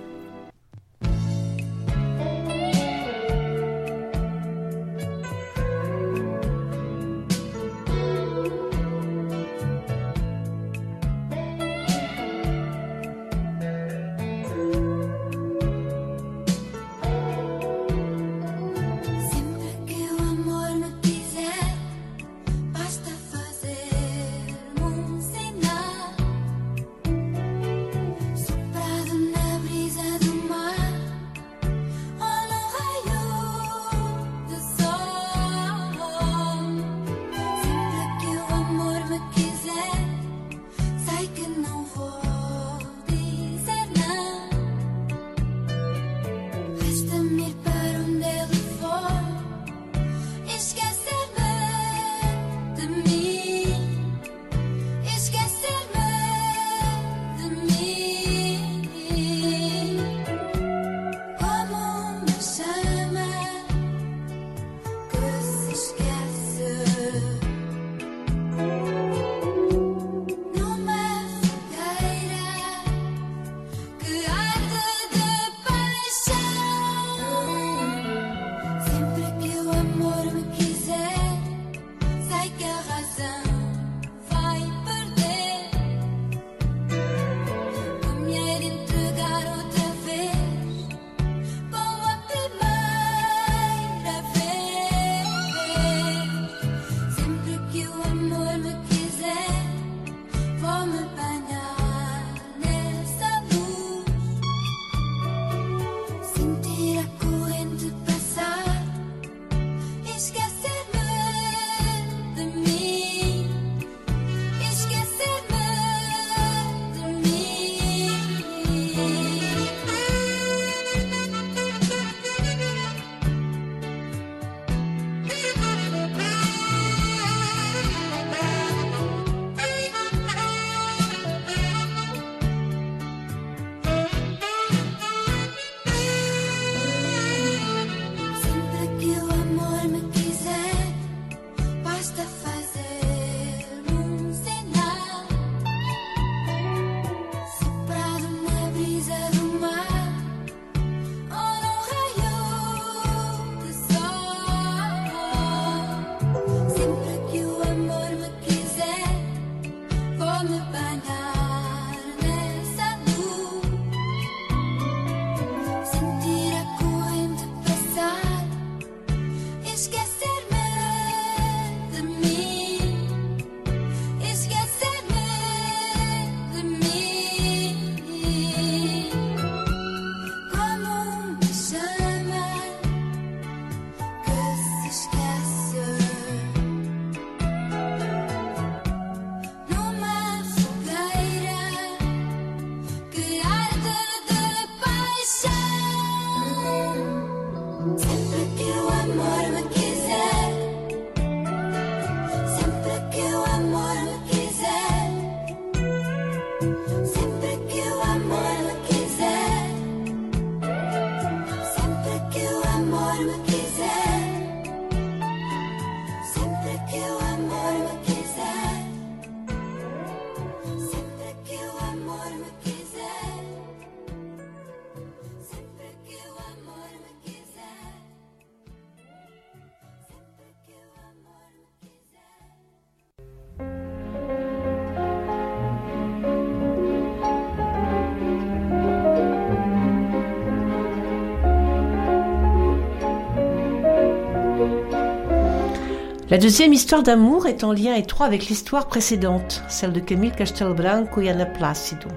La 246.32 246.38
deuxième 246.38 246.72
histoire 246.72 247.02
d'amour 247.02 247.46
est 247.46 247.62
en 247.62 247.74
lien 247.74 247.94
étroit 247.94 248.24
avec 248.24 248.46
l'histoire 248.46 248.86
précédente, 248.86 249.62
celle 249.68 249.92
de 249.92 250.00
Camille 250.00 250.32
Castelbranco 250.32 251.20
et 251.20 251.28
Anna 251.28 251.44
Placido. 251.44 252.08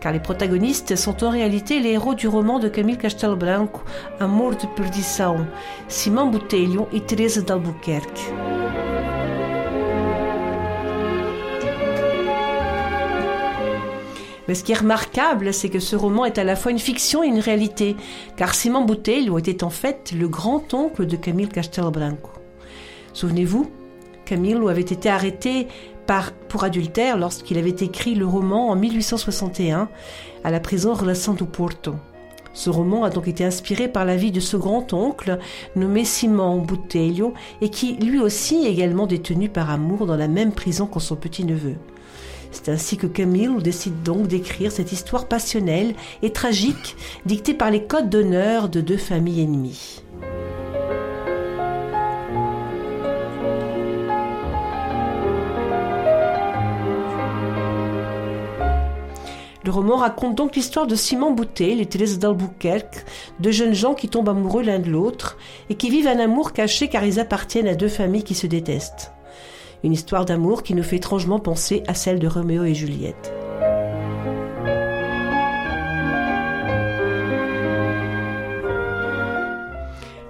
Car 0.00 0.12
les 0.12 0.18
protagonistes 0.18 0.96
sont 0.96 1.22
en 1.22 1.30
réalité 1.30 1.78
les 1.78 1.90
héros 1.90 2.14
du 2.14 2.26
roman 2.26 2.58
de 2.58 2.66
Camille 2.66 2.98
Castelbranco, 2.98 3.82
Amor 4.18 4.56
de 4.56 4.66
perdição, 4.74 5.46
Simão 5.86 6.28
Botelho 6.28 6.88
et 6.92 7.02
Teresa 7.02 7.40
d'Albuquerque. 7.40 8.32
Mais 14.48 14.56
ce 14.56 14.64
qui 14.64 14.72
est 14.72 14.80
remarquable, 14.80 15.54
c'est 15.54 15.68
que 15.68 15.78
ce 15.78 15.94
roman 15.94 16.24
est 16.24 16.38
à 16.38 16.42
la 16.42 16.56
fois 16.56 16.72
une 16.72 16.80
fiction 16.80 17.22
et 17.22 17.28
une 17.28 17.38
réalité, 17.38 17.94
car 18.36 18.56
Simon 18.56 18.84
Botelho 18.84 19.38
était 19.38 19.62
en 19.62 19.70
fait 19.70 20.10
le 20.18 20.26
grand-oncle 20.26 21.06
de 21.06 21.14
Camille 21.14 21.48
Castelbranco. 21.48 22.29
Souvenez-vous, 23.12 23.70
Camilo 24.24 24.68
avait 24.68 24.80
été 24.80 25.08
arrêté 25.08 25.66
pour 26.48 26.64
adultère 26.64 27.16
lorsqu'il 27.16 27.58
avait 27.58 27.70
écrit 27.70 28.14
le 28.14 28.26
roman 28.26 28.68
en 28.68 28.76
1861 28.76 29.88
à 30.42 30.50
la 30.50 30.60
prison 30.60 30.92
Relação 30.92 31.34
do 31.34 31.46
Porto. 31.46 31.94
Ce 32.52 32.68
roman 32.68 33.04
a 33.04 33.10
donc 33.10 33.28
été 33.28 33.44
inspiré 33.44 33.86
par 33.86 34.04
la 34.04 34.16
vie 34.16 34.32
de 34.32 34.40
ce 34.40 34.56
grand-oncle 34.56 35.38
nommé 35.76 36.04
Simon 36.04 36.58
Botelho 36.58 37.32
et 37.60 37.68
qui 37.68 37.94
lui 37.94 38.18
aussi 38.18 38.66
est 38.66 38.72
également 38.72 39.06
détenu 39.06 39.48
par 39.48 39.70
amour 39.70 40.06
dans 40.06 40.16
la 40.16 40.26
même 40.26 40.52
prison 40.52 40.86
que 40.86 40.98
son 40.98 41.14
petit-neveu. 41.14 41.76
C'est 42.50 42.68
ainsi 42.68 42.96
que 42.96 43.06
Camille 43.06 43.62
décide 43.62 44.02
donc 44.02 44.26
d'écrire 44.26 44.72
cette 44.72 44.90
histoire 44.90 45.28
passionnelle 45.28 45.94
et 46.22 46.32
tragique 46.32 46.96
dictée 47.24 47.54
par 47.54 47.70
les 47.70 47.84
codes 47.84 48.10
d'honneur 48.10 48.68
de 48.68 48.80
deux 48.80 48.96
familles 48.96 49.42
ennemies. 49.42 50.02
Le 59.62 59.70
roman 59.70 59.96
raconte 59.96 60.36
donc 60.36 60.56
l'histoire 60.56 60.86
de 60.86 60.94
Simon 60.94 61.32
Boutet, 61.32 61.74
les 61.74 61.84
Thérèse 61.84 62.18
d'Albuquerque, 62.18 63.04
deux 63.40 63.50
jeunes 63.50 63.74
gens 63.74 63.92
qui 63.92 64.08
tombent 64.08 64.30
amoureux 64.30 64.62
l'un 64.62 64.78
de 64.78 64.88
l'autre 64.88 65.36
et 65.68 65.74
qui 65.74 65.90
vivent 65.90 66.08
un 66.08 66.18
amour 66.18 66.54
caché 66.54 66.88
car 66.88 67.04
ils 67.04 67.20
appartiennent 67.20 67.68
à 67.68 67.74
deux 67.74 67.88
familles 67.88 68.24
qui 68.24 68.34
se 68.34 68.46
détestent. 68.46 69.12
Une 69.84 69.92
histoire 69.92 70.24
d'amour 70.24 70.62
qui 70.62 70.74
nous 70.74 70.82
fait 70.82 70.96
étrangement 70.96 71.38
penser 71.38 71.82
à 71.86 71.92
celle 71.92 72.18
de 72.18 72.26
Roméo 72.26 72.64
et 72.64 72.74
Juliette. 72.74 73.34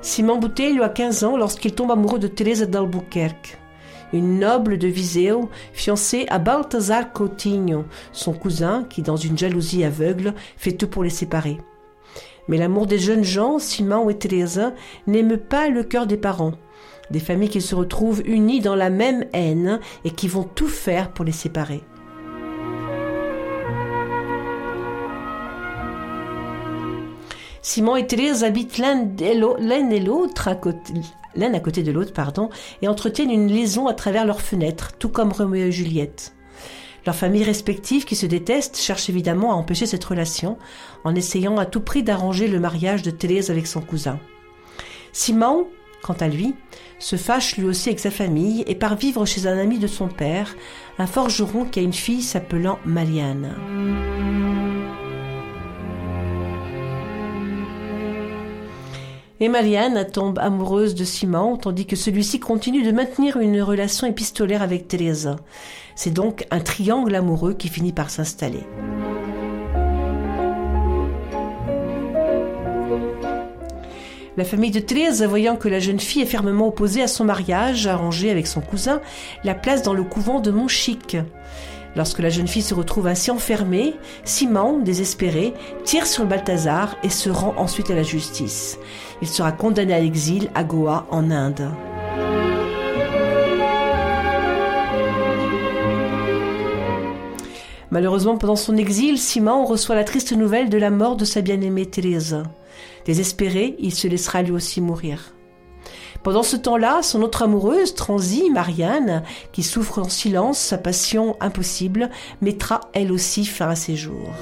Simon 0.02 0.38
Boutet, 0.38 0.72
il 0.72 0.82
a 0.82 0.88
15 0.88 1.22
ans 1.22 1.36
lorsqu'il 1.36 1.72
tombe 1.72 1.92
amoureux 1.92 2.18
de 2.18 2.26
Thérèse 2.26 2.68
d'Albuquerque 2.68 3.59
une 4.12 4.38
noble 4.38 4.78
de 4.78 4.88
Viseu, 4.88 5.36
fiancée 5.72 6.26
à 6.28 6.38
Balthazar 6.38 7.12
Coutinho, 7.12 7.84
son 8.12 8.32
cousin 8.32 8.84
qui, 8.88 9.02
dans 9.02 9.16
une 9.16 9.38
jalousie 9.38 9.84
aveugle, 9.84 10.34
fait 10.56 10.72
tout 10.72 10.88
pour 10.88 11.04
les 11.04 11.10
séparer. 11.10 11.58
Mais 12.48 12.58
l'amour 12.58 12.86
des 12.86 12.98
jeunes 12.98 13.24
gens, 13.24 13.58
Simon 13.58 14.10
et 14.10 14.18
Teresa, 14.18 14.72
n'aime 15.06 15.36
pas 15.36 15.68
le 15.68 15.84
cœur 15.84 16.06
des 16.06 16.16
parents. 16.16 16.54
Des 17.10 17.20
familles 17.20 17.48
qui 17.48 17.60
se 17.60 17.74
retrouvent 17.74 18.22
unies 18.24 18.60
dans 18.60 18.76
la 18.76 18.90
même 18.90 19.26
haine 19.32 19.80
et 20.04 20.10
qui 20.10 20.28
vont 20.28 20.44
tout 20.44 20.68
faire 20.68 21.12
pour 21.12 21.24
les 21.24 21.32
séparer. 21.32 21.82
Simon 27.62 27.96
et 27.96 28.06
Thérèse 28.06 28.44
habitent 28.44 28.78
l'un 28.78 29.08
et 29.20 30.00
l'autre 30.00 30.48
à 30.48 30.54
côté, 30.54 30.94
l'un 31.34 31.52
à 31.54 31.60
côté 31.60 31.82
de 31.82 31.92
l'autre, 31.92 32.12
pardon, 32.12 32.48
et 32.82 32.88
entretiennent 32.88 33.30
une 33.30 33.48
liaison 33.48 33.86
à 33.86 33.94
travers 33.94 34.24
leurs 34.24 34.40
fenêtres, 34.40 34.92
tout 34.98 35.10
comme 35.10 35.32
Roméo 35.32 35.66
et 35.66 35.72
Juliette. 35.72 36.34
Leurs 37.06 37.16
familles 37.16 37.44
respectives, 37.44 38.04
qui 38.04 38.16
se 38.16 38.26
détestent, 38.26 38.78
cherchent 38.78 39.08
évidemment 39.08 39.52
à 39.52 39.56
empêcher 39.56 39.86
cette 39.86 40.04
relation, 40.04 40.58
en 41.04 41.14
essayant 41.14 41.56
à 41.56 41.66
tout 41.66 41.80
prix 41.80 42.02
d'arranger 42.02 42.48
le 42.48 42.60
mariage 42.60 43.02
de 43.02 43.10
Thérèse 43.10 43.50
avec 43.50 43.66
son 43.66 43.80
cousin. 43.80 44.18
Simon, 45.12 45.66
quant 46.02 46.16
à 46.20 46.28
lui, 46.28 46.54
se 46.98 47.16
fâche 47.16 47.56
lui 47.56 47.64
aussi 47.64 47.88
avec 47.88 48.00
sa 48.00 48.10
famille 48.10 48.64
et 48.66 48.74
part 48.74 48.96
vivre 48.96 49.24
chez 49.24 49.46
un 49.46 49.58
ami 49.58 49.78
de 49.78 49.86
son 49.86 50.08
père, 50.08 50.54
un 50.98 51.06
forgeron 51.06 51.64
qui 51.64 51.78
a 51.78 51.82
une 51.82 51.92
fille 51.92 52.22
s'appelant 52.22 52.78
Marianne. 52.84 53.54
Et 59.42 59.48
Marianne 59.48 60.06
tombe 60.12 60.38
amoureuse 60.38 60.94
de 60.94 61.04
Simon, 61.04 61.56
tandis 61.56 61.86
que 61.86 61.96
celui-ci 61.96 62.40
continue 62.40 62.82
de 62.82 62.92
maintenir 62.92 63.38
une 63.38 63.62
relation 63.62 64.06
épistolaire 64.06 64.60
avec 64.60 64.86
Teresa. 64.86 65.36
C'est 65.94 66.12
donc 66.12 66.46
un 66.50 66.60
triangle 66.60 67.14
amoureux 67.14 67.54
qui 67.54 67.68
finit 67.68 67.94
par 67.94 68.10
s'installer. 68.10 68.66
La 74.36 74.44
famille 74.44 74.70
de 74.70 74.80
Thérèse, 74.80 75.22
voyant 75.22 75.56
que 75.56 75.68
la 75.68 75.80
jeune 75.80 76.00
fille 76.00 76.22
est 76.22 76.26
fermement 76.26 76.68
opposée 76.68 77.02
à 77.02 77.08
son 77.08 77.24
mariage 77.24 77.86
arrangé 77.86 78.30
avec 78.30 78.46
son 78.46 78.60
cousin, 78.60 79.00
la 79.42 79.54
place 79.54 79.82
dans 79.82 79.94
le 79.94 80.04
couvent 80.04 80.40
de 80.40 80.50
Montchic. 80.50 81.16
Lorsque 81.96 82.20
la 82.20 82.28
jeune 82.28 82.46
fille 82.46 82.62
se 82.62 82.74
retrouve 82.74 83.08
ainsi 83.08 83.30
enfermée, 83.30 83.94
Simon, 84.24 84.78
désespéré, 84.78 85.54
tire 85.84 86.06
sur 86.06 86.24
Balthazar 86.24 86.96
et 87.02 87.08
se 87.08 87.30
rend 87.30 87.54
ensuite 87.56 87.90
à 87.90 87.94
la 87.94 88.04
justice. 88.04 88.78
Il 89.22 89.28
sera 89.28 89.52
condamné 89.52 89.94
à 89.94 90.00
l'exil 90.00 90.50
à 90.54 90.64
Goa, 90.64 91.06
en 91.10 91.30
Inde. 91.30 91.70
Malheureusement, 97.90 98.38
pendant 98.38 98.56
son 98.56 98.76
exil, 98.76 99.18
Simon 99.18 99.64
reçoit 99.64 99.96
la 99.96 100.04
triste 100.04 100.32
nouvelle 100.32 100.70
de 100.70 100.78
la 100.78 100.90
mort 100.90 101.16
de 101.16 101.24
sa 101.24 101.40
bien-aimée 101.40 101.86
Thérèse. 101.86 102.42
Désespéré, 103.04 103.74
il 103.80 103.92
se 103.92 104.06
laissera 104.06 104.42
lui 104.42 104.52
aussi 104.52 104.80
mourir. 104.80 105.34
Pendant 106.22 106.42
ce 106.42 106.56
temps-là, 106.56 107.02
son 107.02 107.22
autre 107.22 107.42
amoureuse, 107.42 107.94
Transi, 107.94 108.50
Marianne, 108.50 109.22
qui 109.52 109.62
souffre 109.62 109.98
en 109.98 110.08
silence 110.08 110.58
sa 110.58 110.78
passion 110.78 111.36
impossible, 111.40 112.10
mettra 112.40 112.80
elle 112.92 113.10
aussi 113.10 113.44
fin 113.44 113.70
à 113.70 113.76
ses 113.76 113.96
jours. 113.96 114.34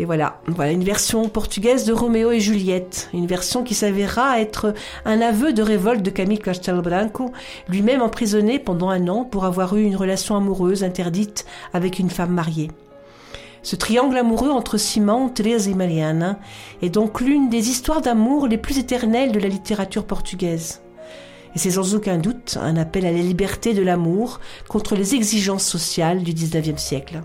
Et 0.00 0.04
voilà, 0.04 0.40
voilà 0.48 0.72
une 0.72 0.82
version 0.82 1.28
portugaise 1.28 1.84
de 1.84 1.92
Roméo 1.92 2.32
et 2.32 2.40
Juliette, 2.40 3.08
une 3.14 3.28
version 3.28 3.62
qui 3.62 3.74
s'avérera 3.74 4.40
être 4.40 4.74
un 5.04 5.20
aveu 5.20 5.52
de 5.52 5.62
révolte 5.62 6.02
de 6.02 6.10
Camille 6.10 6.40
Castelbranco, 6.40 7.30
lui-même 7.68 8.02
emprisonné 8.02 8.58
pendant 8.58 8.90
un 8.90 9.06
an 9.06 9.24
pour 9.24 9.44
avoir 9.44 9.76
eu 9.76 9.84
une 9.84 9.94
relation 9.94 10.34
amoureuse 10.34 10.82
interdite 10.82 11.46
avec 11.72 12.00
une 12.00 12.10
femme 12.10 12.32
mariée. 12.32 12.72
Ce 13.62 13.76
triangle 13.76 14.18
amoureux 14.18 14.50
entre 14.50 14.78
Simon, 14.78 15.28
Thérèse 15.28 15.68
et 15.68 15.74
Mariana 15.74 16.38
est 16.82 16.90
donc 16.90 17.20
l'une 17.20 17.48
des 17.48 17.70
histoires 17.70 18.02
d'amour 18.02 18.48
les 18.48 18.58
plus 18.58 18.78
éternelles 18.78 19.32
de 19.32 19.38
la 19.38 19.48
littérature 19.48 20.04
portugaise. 20.04 20.82
Et 21.54 21.58
c'est 21.58 21.70
sans 21.70 21.94
aucun 21.94 22.18
doute 22.18 22.58
un 22.60 22.76
appel 22.76 23.06
à 23.06 23.12
la 23.12 23.18
liberté 23.18 23.74
de 23.74 23.82
l'amour 23.82 24.40
contre 24.68 24.96
les 24.96 25.14
exigences 25.14 25.64
sociales 25.64 26.24
du 26.24 26.34
XIXe 26.34 26.82
siècle. 26.82 27.22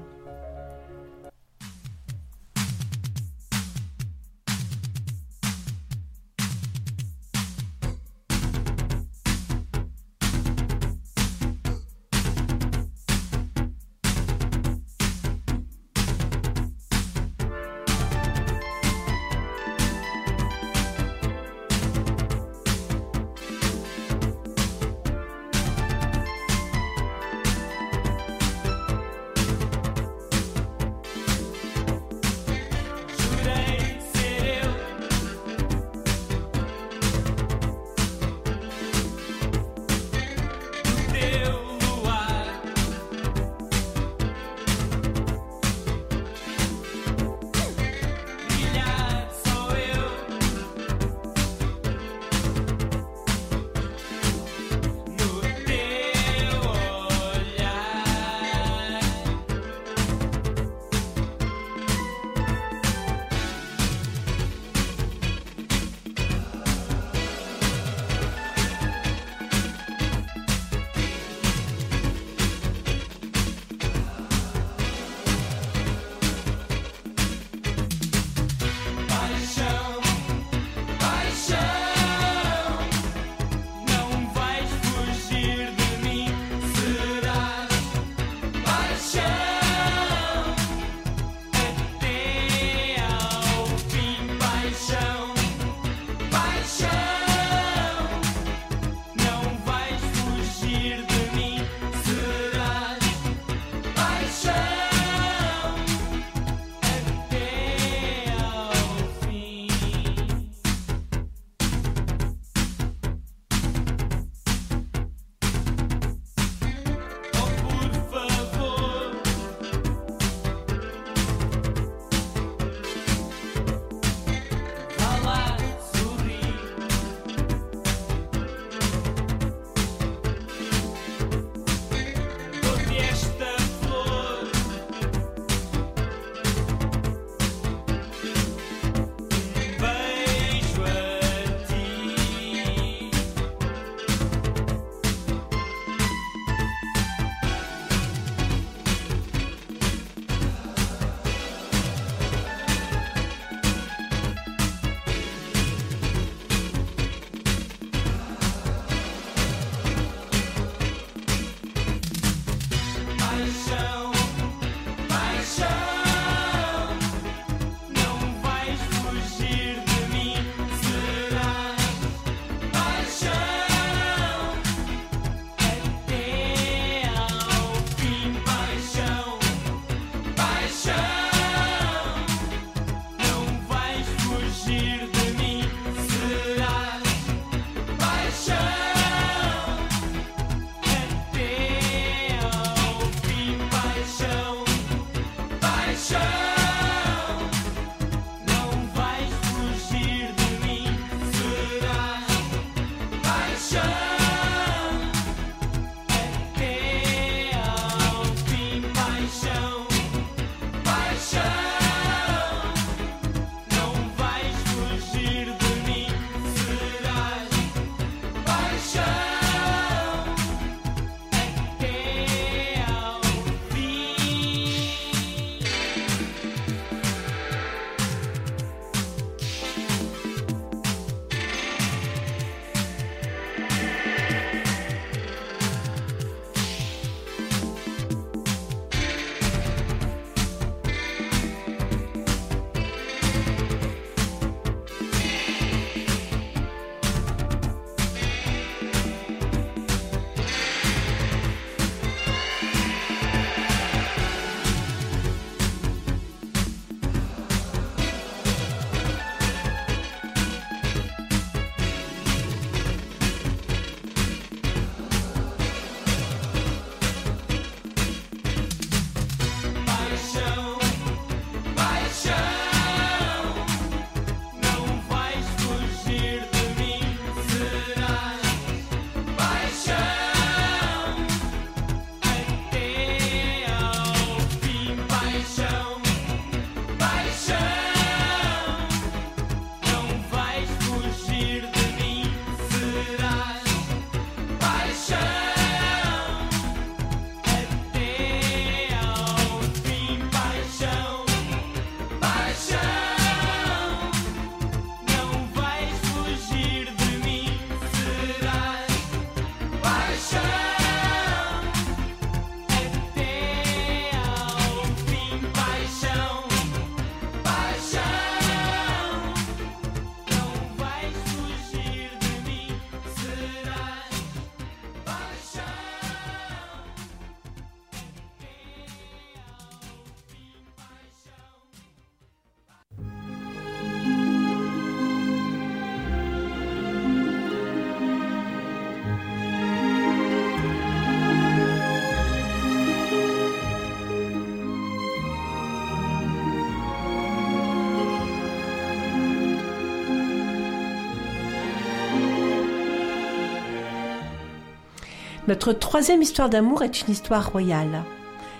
Notre 355.50 355.74
troisième 355.74 356.22
histoire 356.22 356.48
d'amour 356.48 356.84
est 356.84 357.02
une 357.02 357.12
histoire 357.12 357.52
royale. 357.52 358.04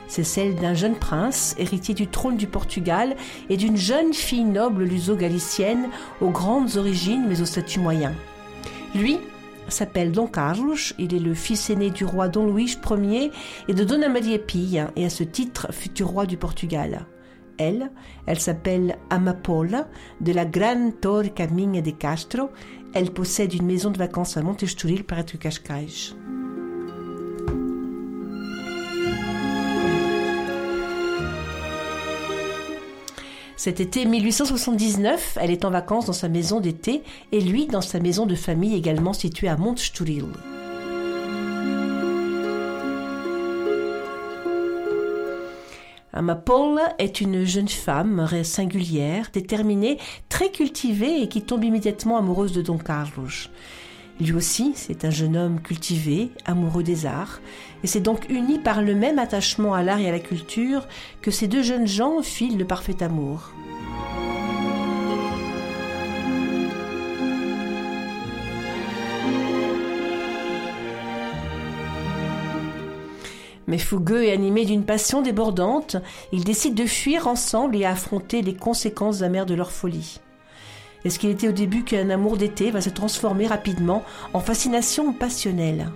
C'est 0.08 0.24
celle 0.24 0.56
d'un 0.56 0.74
jeune 0.74 0.96
prince, 0.96 1.54
héritier 1.60 1.94
du 1.94 2.08
trône 2.08 2.36
du 2.36 2.48
Portugal, 2.48 3.16
et 3.48 3.58
d'une 3.58 3.78
jeune 3.78 4.12
fille 4.12 4.44
noble 4.44 4.86
luso-galicienne, 4.86 5.90
aux 6.20 6.32
grandes 6.32 6.78
origines 6.78 7.28
mais 7.30 7.42
au 7.42 7.46
statut 7.46 7.80
moyen. 7.80 8.16
Lui 8.96 9.20
s'appelle 9.68 10.12
Don 10.12 10.26
Carlos, 10.26 10.74
il 10.98 11.14
est 11.14 11.20
le 11.20 11.36
fils 11.36 11.70
aîné 11.70 11.92
du 11.92 12.06
roi 12.06 12.28
Don 12.28 12.52
Luís 12.52 12.76
Ier 12.90 13.30
et 13.68 13.76
de 13.76 13.84
Dona 13.84 14.10
Maria 14.10 14.40
Pia, 14.40 14.90
et 14.96 15.06
à 15.06 15.12
ce 15.12 15.24
titre 15.24 15.72
futur 15.72 16.08
roi 16.08 16.26
du 16.26 16.38
Portugal. 16.38 17.06
Elle, 17.60 17.92
elle 18.26 18.40
s'appelle 18.40 18.98
Amapola, 19.12 19.88
de 20.22 20.32
la 20.32 20.46
Gran 20.46 20.90
Torre 21.00 21.36
Caminha 21.36 21.82
de 21.82 21.92
Castro. 21.92 22.50
Elle 22.96 23.12
possède 23.12 23.54
une 23.54 23.68
maison 23.68 23.92
de 23.92 24.00
vacances 24.00 24.38
à 24.38 24.42
Montestoril, 24.42 25.04
près 25.04 25.24
de 25.24 25.38
Cascais. 25.38 26.16
Cet 33.60 33.82
été 33.82 34.06
1879, 34.06 35.38
elle 35.42 35.52
est 35.52 35.66
en 35.66 35.70
vacances 35.70 36.06
dans 36.06 36.14
sa 36.14 36.30
maison 36.30 36.62
d'été 36.62 37.04
et 37.34 37.42
lui 37.42 37.68
dans 37.68 37.82
sa 37.82 38.00
maison 38.00 38.26
de 38.26 38.34
famille 38.34 38.74
également 38.74 39.12
située 39.12 39.50
à 39.50 39.58
Montestoril. 39.58 40.28
Amapola 46.14 46.96
est 47.00 47.20
une 47.20 47.44
jeune 47.44 47.68
femme 47.68 48.26
singulière, 48.46 49.28
déterminée, 49.34 49.98
très 50.30 50.52
cultivée 50.52 51.22
et 51.22 51.28
qui 51.28 51.42
tombe 51.42 51.66
immédiatement 51.66 52.18
amoureuse 52.18 52.54
de 52.54 52.62
Don 52.62 52.78
Carlos. 52.78 53.28
Lui 54.20 54.34
aussi, 54.34 54.74
c'est 54.76 55.06
un 55.06 55.12
jeune 55.12 55.38
homme 55.38 55.62
cultivé, 55.62 56.32
amoureux 56.46 56.84
des 56.84 57.06
arts, 57.06 57.40
et 57.84 57.88
c'est 57.88 58.02
donc 58.02 58.30
uni 58.30 58.60
par 58.60 58.82
le 58.82 58.94
même 58.94 59.18
attachement 59.18 59.74
à 59.74 59.82
l'art 59.82 60.00
et 60.00 60.10
à 60.10 60.12
la 60.12 60.20
culture 60.20 60.88
que 61.22 61.32
ces 61.32 61.48
deux 61.48 61.64
jeunes 61.64 61.88
gens 61.88 62.22
filent 62.22 62.58
le 62.58 62.66
parfait 62.66 63.02
amour. 63.02 63.54
Mais 73.68 73.78
fougueux 73.78 74.24
et 74.24 74.34
animés 74.34 74.66
d'une 74.66 74.84
passion 74.84 75.22
débordante, 75.22 75.96
ils 76.34 76.44
décident 76.44 76.76
de 76.76 76.90
fuir 76.90 77.28
ensemble 77.28 77.78
et 77.78 77.86
affronter 77.86 78.42
les 78.42 78.56
conséquences 78.56 79.22
amères 79.22 79.46
de 79.46 79.54
leur 79.54 79.72
folie. 79.72 80.20
Est-ce 81.06 81.18
qu'il 81.18 81.30
était 81.30 81.48
au 81.48 81.54
début 81.54 81.84
qu'un 81.84 82.10
amour 82.10 82.38
d'été 82.38 82.72
va 82.72 82.82
se 82.82 82.90
transformer 82.90 83.48
rapidement 83.48 84.04
en 84.34 84.40
fascination 84.40 85.14
passionnelle 85.14 85.90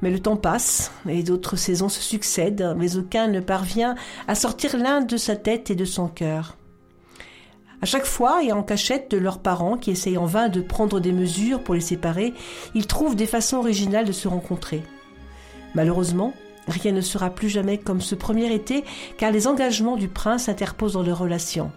Mais 0.00 0.10
le 0.10 0.18
temps 0.18 0.36
passe 0.36 0.90
et 1.08 1.22
d'autres 1.22 1.54
saisons 1.54 1.88
se 1.88 2.00
succèdent, 2.00 2.74
mais 2.76 2.96
aucun 2.96 3.28
ne 3.28 3.38
parvient 3.38 3.94
à 4.26 4.34
sortir 4.34 4.76
l'un 4.76 5.00
de 5.00 5.16
sa 5.16 5.36
tête 5.36 5.70
et 5.70 5.76
de 5.76 5.84
son 5.84 6.08
cœur. 6.08 6.56
À 7.82 7.86
chaque 7.86 8.06
fois, 8.06 8.42
et 8.42 8.52
en 8.52 8.62
cachette 8.62 9.10
de 9.10 9.16
leurs 9.16 9.40
parents 9.40 9.76
qui 9.76 9.90
essayent 9.90 10.18
en 10.18 10.26
vain 10.26 10.48
de 10.48 10.60
prendre 10.60 11.00
des 11.00 11.12
mesures 11.12 11.62
pour 11.62 11.74
les 11.74 11.80
séparer, 11.80 12.34
ils 12.74 12.86
trouvent 12.86 13.16
des 13.16 13.26
façons 13.26 13.58
originales 13.58 14.04
de 14.04 14.12
se 14.12 14.26
rencontrer. 14.26 14.82
Malheureusement, 15.74 16.32
rien 16.68 16.92
ne 16.92 17.00
sera 17.00 17.30
plus 17.30 17.48
jamais 17.48 17.78
comme 17.78 18.00
ce 18.00 18.14
premier 18.14 18.52
été, 18.52 18.84
car 19.18 19.30
les 19.30 19.46
engagements 19.46 19.96
du 19.96 20.08
prince 20.08 20.48
interposent 20.48 20.94
dans 20.94 21.02
leur 21.02 21.18
relation. 21.18 21.70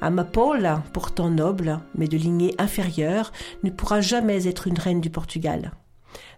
Amapola, 0.00 0.82
pourtant 0.92 1.30
noble, 1.30 1.78
mais 1.94 2.08
de 2.08 2.16
lignée 2.16 2.54
inférieure, 2.58 3.32
ne 3.62 3.70
pourra 3.70 4.00
jamais 4.00 4.48
être 4.48 4.66
une 4.66 4.78
reine 4.78 5.00
du 5.00 5.10
Portugal. 5.10 5.72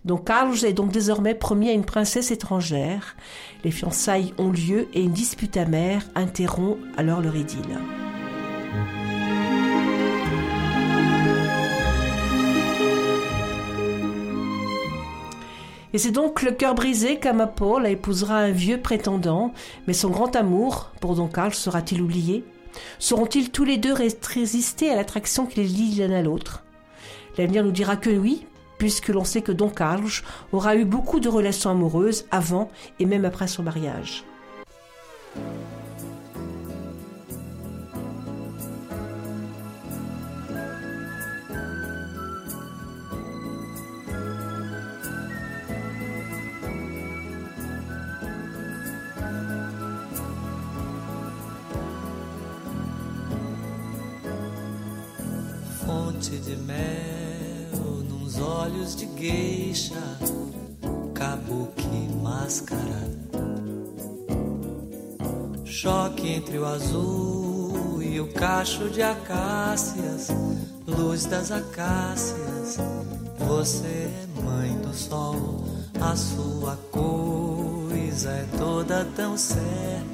Donc 0.04 0.26
Carlos 0.26 0.64
est 0.64 0.74
donc 0.74 0.92
désormais 0.92 1.34
promis 1.34 1.70
à 1.70 1.72
une 1.72 1.86
princesse 1.86 2.30
étrangère. 2.30 3.16
Les 3.64 3.70
fiançailles 3.70 4.34
ont 4.36 4.50
lieu 4.50 4.86
et 4.92 5.02
une 5.02 5.12
dispute 5.12 5.56
amère 5.56 6.02
interrompt 6.14 6.78
alors 6.98 7.22
leur 7.22 7.34
idylle. 7.34 7.78
Et 15.94 15.98
c'est 15.98 16.10
donc 16.10 16.42
le 16.42 16.50
cœur 16.50 16.74
brisé 16.74 17.20
qu'Amapola 17.20 17.88
épousera 17.88 18.38
un 18.38 18.50
vieux 18.50 18.80
prétendant, 18.80 19.52
mais 19.86 19.92
son 19.92 20.10
grand 20.10 20.34
amour 20.34 20.90
pour 21.00 21.14
Don 21.14 21.28
Carlos 21.28 21.52
sera-t-il 21.52 22.02
oublié? 22.02 22.42
Sauront-ils 22.98 23.52
tous 23.52 23.62
les 23.62 23.76
deux 23.76 23.94
résister 23.94 24.90
à 24.90 24.96
l'attraction 24.96 25.46
qui 25.46 25.60
les 25.60 25.68
lie 25.68 25.94
l'un 25.94 26.10
à 26.10 26.20
l'autre? 26.20 26.64
L'avenir 27.38 27.62
nous 27.62 27.70
dira 27.70 27.96
que 27.96 28.10
oui, 28.10 28.44
puisque 28.76 29.06
l'on 29.06 29.22
sait 29.22 29.42
que 29.42 29.52
Don 29.52 29.68
Carlos 29.68 30.10
aura 30.52 30.74
eu 30.74 30.84
beaucoup 30.84 31.20
de 31.20 31.28
relations 31.28 31.70
amoureuses 31.70 32.26
avant 32.32 32.68
et 32.98 33.06
même 33.06 33.24
après 33.24 33.46
son 33.46 33.62
mariage. 33.62 34.24
Fonte 56.24 56.38
de 56.38 56.56
mel 56.56 58.02
nos 58.08 58.38
olhos 58.38 58.96
de 58.96 59.04
gueixa, 59.04 59.94
kabuki 61.12 62.08
máscara. 62.22 62.80
Choque 65.66 66.28
entre 66.28 66.58
o 66.58 66.64
azul 66.64 68.02
e 68.02 68.18
o 68.20 68.32
cacho 68.32 68.88
de 68.88 69.02
acácias, 69.02 70.28
luz 70.86 71.26
das 71.26 71.50
acácias. 71.52 72.78
Você 73.40 73.86
é 73.86 74.26
mãe 74.42 74.78
do 74.78 74.94
sol, 74.94 75.66
a 76.00 76.16
sua 76.16 76.78
coisa 76.90 78.30
é 78.30 78.46
toda 78.56 79.04
tão 79.14 79.36
certa. 79.36 80.13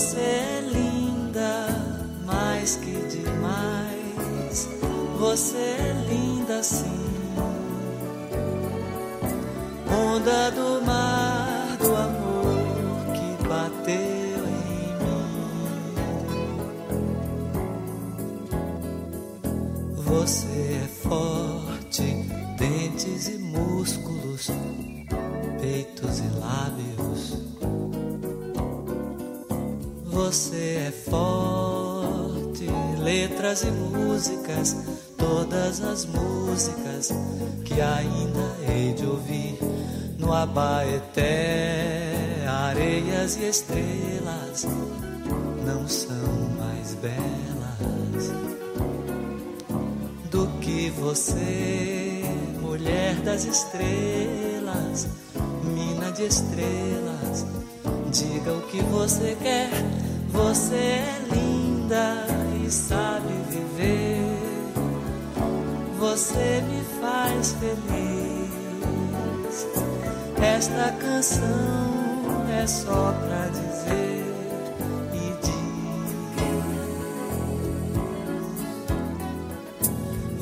Você 0.00 0.18
é 0.18 0.60
linda, 0.62 1.68
mais 2.24 2.76
que 2.76 2.90
demais. 3.06 4.66
Você 5.18 5.58
é 5.58 6.06
linda 6.08 6.62
sim. 6.62 7.06
Onda 9.92 10.50
do 10.52 10.79
letras 33.60 33.62
e 33.62 33.70
músicas, 33.70 34.76
todas 35.16 35.82
as 35.82 36.06
músicas 36.06 37.12
que 37.64 37.80
ainda 37.80 38.56
hei 38.68 38.92
de 38.94 39.06
ouvir 39.06 39.58
no 40.18 40.32
Abaeté, 40.32 42.14
areias 42.46 43.36
e 43.36 43.48
estrelas 43.48 44.66
não 45.64 45.86
são 45.88 46.16
mais 46.58 46.94
belas 46.94 48.32
do 50.30 50.46
que 50.60 50.90
você, 50.90 52.22
mulher 52.60 53.16
das 53.16 53.44
estrelas, 53.44 55.08
mina 55.64 56.10
de 56.12 56.26
estrelas. 56.26 57.46
Diga 58.12 58.52
o 58.52 58.62
que 58.62 58.82
você 58.82 59.36
quer, 59.40 59.70
você 60.30 60.74
é 60.74 61.20
linda 61.32 62.26
e 62.66 62.70
sabe 62.70 63.19
Você 66.20 66.60
me 66.68 66.84
faz 67.00 67.52
feliz. 67.54 68.52
Esta 70.36 70.92
canção 71.00 72.46
é 72.60 72.66
só 72.66 73.14
pra 73.24 73.46
dizer 73.48 74.26
e 75.14 75.32
diz: 75.40 75.56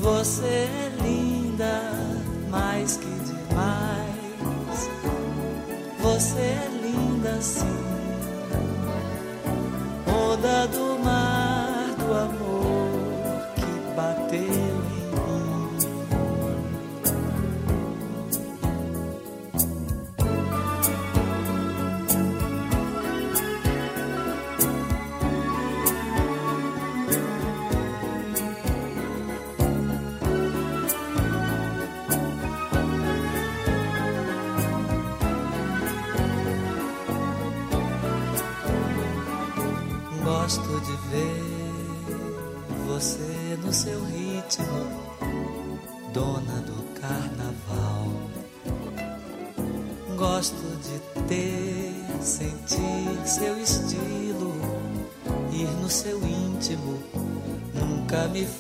Você 0.01 0.47
é 0.47 0.93
linda 1.01 1.93
mais 2.51 2.97
que 2.97 3.07
demais. 3.21 4.91
Você 6.01 6.41
é 6.41 6.69
linda 6.83 7.41
sim. 7.41 7.98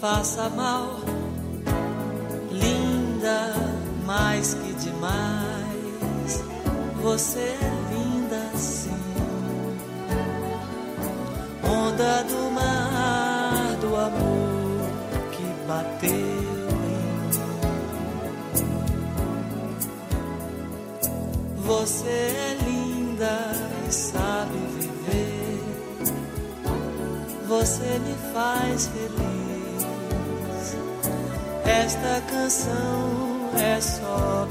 Faça 0.00 0.48
mal. 0.50 1.00
Linda, 2.50 3.54
mais 4.06 4.54
que 4.54 4.72
demais, 4.74 6.44
você 7.02 7.38
é 7.40 7.70
linda 7.92 8.56
sim 8.56 8.98
onda 11.64 12.22
do 12.24 12.50
mar 12.50 13.76
do 13.80 13.96
amor 13.96 14.88
que 15.32 15.44
bateu 15.66 16.10
em 16.10 16.16
mim. 16.84 17.30
Você 21.56 22.08
é 22.08 22.56
linda 22.64 23.52
e 23.88 23.92
sabe 23.92 24.58
viver. 24.78 25.62
Você 27.48 27.98
me 27.98 28.14
faz 28.32 28.86
feliz. 28.88 29.47
Esta 31.68 32.22
canção 32.22 33.50
é 33.54 33.78
só 33.78 34.48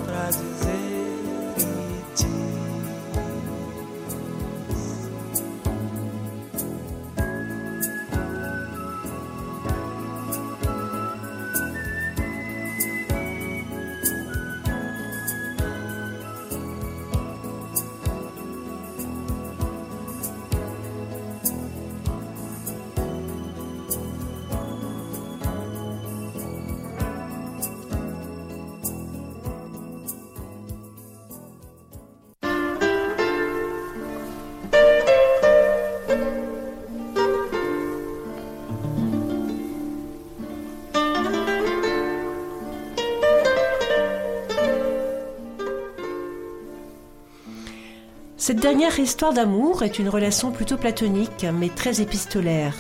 Cette 48.48 48.62
dernière 48.62 48.98
histoire 48.98 49.34
d'amour 49.34 49.84
est 49.84 50.00
une 50.00 50.08
relation 50.08 50.52
plutôt 50.52 50.78
platonique, 50.78 51.46
mais 51.54 51.68
très 51.68 52.00
épistolaire. 52.00 52.74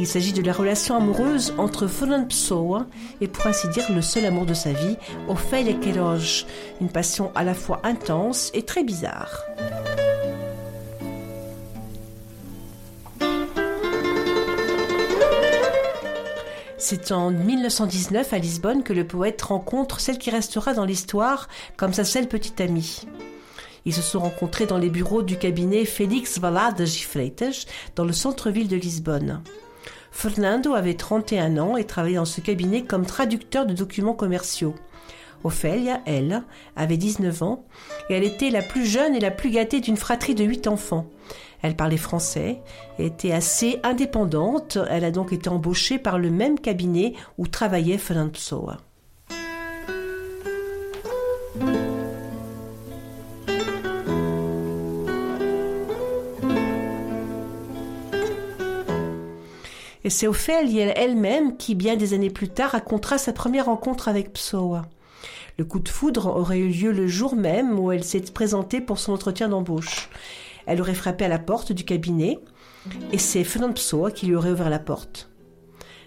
Il 0.00 0.06
s'agit 0.06 0.32
de 0.32 0.40
la 0.40 0.54
relation 0.54 0.96
amoureuse 0.96 1.52
entre 1.58 1.88
Fernand 1.88 2.24
Pessoa 2.24 2.86
et 3.20 3.28
pour 3.28 3.46
ainsi 3.46 3.68
dire 3.68 3.84
le 3.92 4.00
seul 4.00 4.24
amour 4.24 4.46
de 4.46 4.54
sa 4.54 4.72
vie, 4.72 4.96
Ophélia 5.28 5.74
Queiroz, 5.74 6.46
une 6.80 6.88
passion 6.88 7.30
à 7.34 7.44
la 7.44 7.52
fois 7.52 7.82
intense 7.84 8.50
et 8.54 8.62
très 8.62 8.82
bizarre. 8.82 9.44
C'est 16.78 17.12
en 17.12 17.30
1919 17.30 18.32
à 18.32 18.38
Lisbonne 18.38 18.82
que 18.82 18.94
le 18.94 19.06
poète 19.06 19.42
rencontre 19.42 20.00
celle 20.00 20.16
qui 20.16 20.30
restera 20.30 20.72
dans 20.72 20.86
l'histoire 20.86 21.50
comme 21.76 21.92
sa 21.92 22.04
seule 22.04 22.26
petite 22.26 22.62
amie. 22.62 23.02
Ils 23.84 23.92
se 23.92 24.02
sont 24.02 24.20
rencontrés 24.20 24.66
dans 24.66 24.78
les 24.78 24.90
bureaux 24.90 25.22
du 25.22 25.36
cabinet 25.36 25.84
Félix 25.84 26.38
Valade 26.38 26.78
de 26.78 26.86
Freitas, 26.86 27.66
dans 27.96 28.04
le 28.04 28.12
centre-ville 28.12 28.68
de 28.68 28.76
Lisbonne. 28.76 29.42
Fernando 30.10 30.74
avait 30.74 30.94
31 30.94 31.58
ans 31.58 31.76
et 31.76 31.84
travaillait 31.84 32.16
dans 32.16 32.24
ce 32.24 32.40
cabinet 32.40 32.84
comme 32.84 33.04
traducteur 33.04 33.66
de 33.66 33.74
documents 33.74 34.14
commerciaux. 34.14 34.74
Ophélia, 35.42 36.00
elle, 36.06 36.42
avait 36.76 36.96
19 36.96 37.42
ans 37.42 37.66
et 38.08 38.14
elle 38.14 38.24
était 38.24 38.50
la 38.50 38.62
plus 38.62 38.86
jeune 38.86 39.14
et 39.14 39.20
la 39.20 39.30
plus 39.30 39.50
gâtée 39.50 39.80
d'une 39.80 39.98
fratrie 39.98 40.34
de 40.34 40.44
8 40.44 40.68
enfants. 40.68 41.06
Elle 41.60 41.76
parlait 41.76 41.96
français 41.96 42.60
était 42.98 43.32
assez 43.32 43.80
indépendante. 43.82 44.78
Elle 44.88 45.04
a 45.04 45.10
donc 45.10 45.32
été 45.32 45.48
embauchée 45.48 45.98
par 45.98 46.18
le 46.18 46.30
même 46.30 46.58
cabinet 46.58 47.14
où 47.38 47.46
travaillait 47.46 47.98
Fernando. 47.98 48.38
Et 60.04 60.10
c'est 60.10 60.26
Ophélie 60.26 60.80
elle-même 60.80 61.56
qui, 61.56 61.74
bien 61.74 61.96
des 61.96 62.12
années 62.12 62.30
plus 62.30 62.48
tard, 62.48 62.72
racontera 62.72 63.16
sa 63.16 63.32
première 63.32 63.66
rencontre 63.66 64.08
avec 64.08 64.32
Pessoa. 64.32 64.82
Le 65.56 65.64
coup 65.64 65.78
de 65.78 65.88
foudre 65.88 66.26
aurait 66.26 66.58
eu 66.58 66.68
lieu 66.68 66.92
le 66.92 67.06
jour 67.06 67.36
même 67.36 67.78
où 67.78 67.90
elle 67.90 68.04
s'est 68.04 68.20
présentée 68.20 68.80
pour 68.80 68.98
son 68.98 69.12
entretien 69.12 69.48
d'embauche. 69.48 70.10
Elle 70.66 70.80
aurait 70.80 70.94
frappé 70.94 71.24
à 71.24 71.28
la 71.28 71.38
porte 71.38 71.72
du 71.72 71.84
cabinet 71.84 72.38
et 73.12 73.18
c'est 73.18 73.44
Fernand 73.44 73.72
Pessoa 73.72 74.10
qui 74.10 74.26
lui 74.26 74.34
aurait 74.34 74.50
ouvert 74.50 74.68
la 74.68 74.78
porte. 74.78 75.30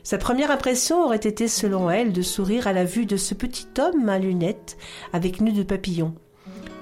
Sa 0.04 0.18
première 0.18 0.52
impression 0.52 1.04
aurait 1.04 1.18
été, 1.18 1.48
selon 1.48 1.90
elle, 1.90 2.14
de 2.14 2.22
sourire 2.22 2.68
à 2.68 2.74
la 2.74 2.86
vue 2.86 3.06
de 3.06 3.18
ce 3.18 3.34
petit 3.34 3.68
homme 3.80 4.08
à 4.10 4.20
lunettes 4.20 4.78
avec 5.12 5.42
nœud 5.42 5.52
de 5.52 5.64
papillon. 5.64 6.14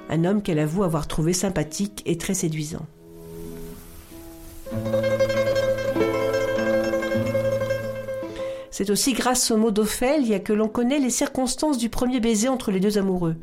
Un 0.10 0.26
homme 0.26 0.42
qu'elle 0.42 0.60
avoue 0.60 0.84
avoir 0.84 1.08
trouvé 1.08 1.34
sympathique 1.34 2.04
et 2.06 2.18
très 2.18 2.36
séduisant. 2.36 2.86
C'est 8.78 8.90
aussi 8.90 9.14
grâce 9.14 9.52
au 9.52 9.56
mot 9.56 9.72
d'Ophélia 9.72 10.42
que 10.42 10.52
l'on 10.52 10.68
connaît 10.68 11.00
les 11.00 11.10
circonstances 11.10 11.78
du 11.78 11.88
premier 11.88 12.20
baiser 12.20 12.50
entre 12.50 12.72
les 12.72 12.82
deux 12.82 12.98
amoureux. 12.98 13.38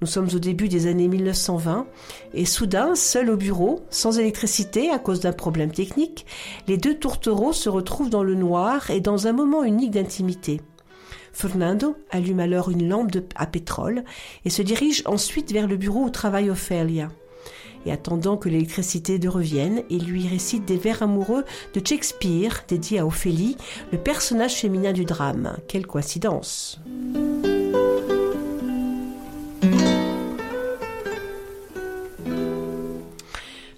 Nous 0.00 0.08
sommes 0.08 0.28
au 0.34 0.40
début 0.40 0.68
des 0.68 0.88
années 0.88 1.06
1920 1.06 1.86
et 2.34 2.44
soudain, 2.44 2.96
seuls 2.96 3.30
au 3.30 3.36
bureau, 3.36 3.82
sans 3.90 4.18
électricité 4.18 4.90
à 4.90 4.98
cause 4.98 5.20
d'un 5.20 5.32
problème 5.32 5.70
technique, 5.70 6.26
les 6.66 6.78
deux 6.78 6.98
tourtereaux 6.98 7.52
se 7.52 7.68
retrouvent 7.68 8.10
dans 8.10 8.24
le 8.24 8.34
noir 8.34 8.90
et 8.90 9.00
dans 9.00 9.28
un 9.28 9.32
moment 9.32 9.62
unique 9.62 9.92
d'intimité. 9.92 10.60
Fernando 11.32 11.94
allume 12.10 12.40
alors 12.40 12.68
une 12.68 12.88
lampe 12.88 13.12
à 13.36 13.46
pétrole 13.46 14.02
et 14.44 14.50
se 14.50 14.62
dirige 14.62 15.04
ensuite 15.06 15.52
vers 15.52 15.68
le 15.68 15.76
bureau 15.76 16.00
où 16.00 16.10
travaille 16.10 16.50
Ophélia. 16.50 17.08
Et 17.86 17.92
attendant 17.92 18.36
que 18.36 18.48
l'électricité 18.48 19.18
de 19.18 19.28
revienne, 19.28 19.82
il 19.90 20.04
lui 20.04 20.28
récite 20.28 20.64
des 20.64 20.76
vers 20.76 21.02
amoureux 21.02 21.44
de 21.74 21.86
Shakespeare 21.86 22.64
dédiés 22.68 23.00
à 23.00 23.06
Ophélie, 23.06 23.56
le 23.90 23.98
personnage 23.98 24.54
féminin 24.54 24.92
du 24.92 25.04
drame. 25.04 25.56
Quelle 25.68 25.86
coïncidence 25.86 26.80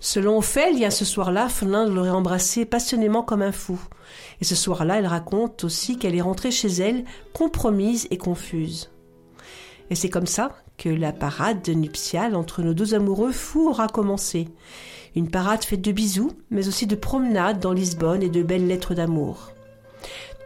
Selon 0.00 0.36
Ophélia, 0.38 0.90
ce 0.90 1.04
soir-là, 1.04 1.48
Fernand 1.48 1.86
l'aurait 1.86 2.10
embrassée 2.10 2.66
passionnément 2.66 3.22
comme 3.22 3.42
un 3.42 3.52
fou. 3.52 3.80
Et 4.40 4.44
ce 4.44 4.54
soir-là, 4.54 4.98
elle 4.98 5.06
raconte 5.06 5.64
aussi 5.64 5.98
qu'elle 5.98 6.14
est 6.14 6.20
rentrée 6.20 6.50
chez 6.50 6.68
elle, 6.68 7.04
compromise 7.32 8.06
et 8.10 8.18
confuse. 8.18 8.92
Et 9.90 9.94
c'est 9.94 10.10
comme 10.10 10.26
ça 10.26 10.52
que 10.76 10.88
la 10.88 11.12
parade 11.12 11.68
nuptiale 11.68 12.34
entre 12.34 12.62
nos 12.62 12.74
deux 12.74 12.94
amoureux 12.94 13.32
fous 13.32 13.68
aura 13.68 13.88
commencé. 13.88 14.48
Une 15.16 15.30
parade 15.30 15.64
faite 15.64 15.80
de 15.82 15.92
bisous, 15.92 16.32
mais 16.50 16.66
aussi 16.66 16.86
de 16.86 16.96
promenades 16.96 17.60
dans 17.60 17.72
Lisbonne 17.72 18.22
et 18.22 18.28
de 18.28 18.42
belles 18.42 18.66
lettres 18.66 18.94
d'amour. 18.94 19.52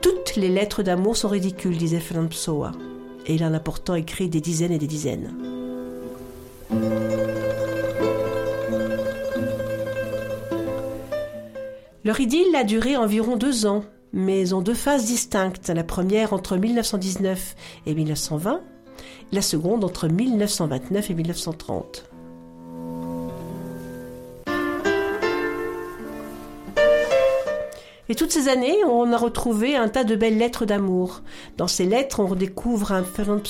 Toutes 0.03 0.37
les 0.37 0.49
lettres 0.49 0.83
d'amour 0.83 1.17
sont 1.17 1.29
ridicules, 1.29 1.77
disait 1.77 2.01
Fernand 2.01 2.29
Pessoa. 2.29 2.73
Et 3.27 3.35
il 3.35 3.45
en 3.45 3.55
a 3.55 3.61
pourtant 3.61 3.95
écrit 3.95 4.29
des 4.29 4.41
dizaines 4.41 4.73
et 4.73 4.79
des 4.79 4.87
dizaines. 4.87 5.35
Leur 12.05 12.21
idylle 12.21 12.55
a 12.55 12.65
duré 12.65 12.97
environ 12.97 13.37
deux 13.37 13.67
ans, 13.67 13.85
mais 14.13 14.53
en 14.53 14.63
deux 14.63 14.75
phases 14.75 15.05
distinctes. 15.05 15.69
La 15.69 15.85
première 15.85 16.33
entre 16.33 16.57
1919 16.57 17.55
et 17.87 17.95
1920, 17.95 18.63
la 19.33 19.43
seconde 19.43 19.85
entre 19.85 20.09
1929 20.09 21.11
et 21.11 21.15
1930. 21.15 22.09
Et 28.11 28.15
toutes 28.15 28.33
ces 28.33 28.49
années, 28.49 28.77
on 28.87 29.13
a 29.13 29.19
retrouvé 29.19 29.77
un 29.77 29.89
tas 29.89 30.03
de 30.03 30.17
belles 30.17 30.39
lettres 30.39 30.65
d'amour. 30.65 31.21
Dans 31.59 31.69
ces 31.69 31.85
lettres, 31.85 32.21
on 32.21 32.27
redécouvre 32.27 32.93
un 32.93 33.05
Fernand 33.05 33.43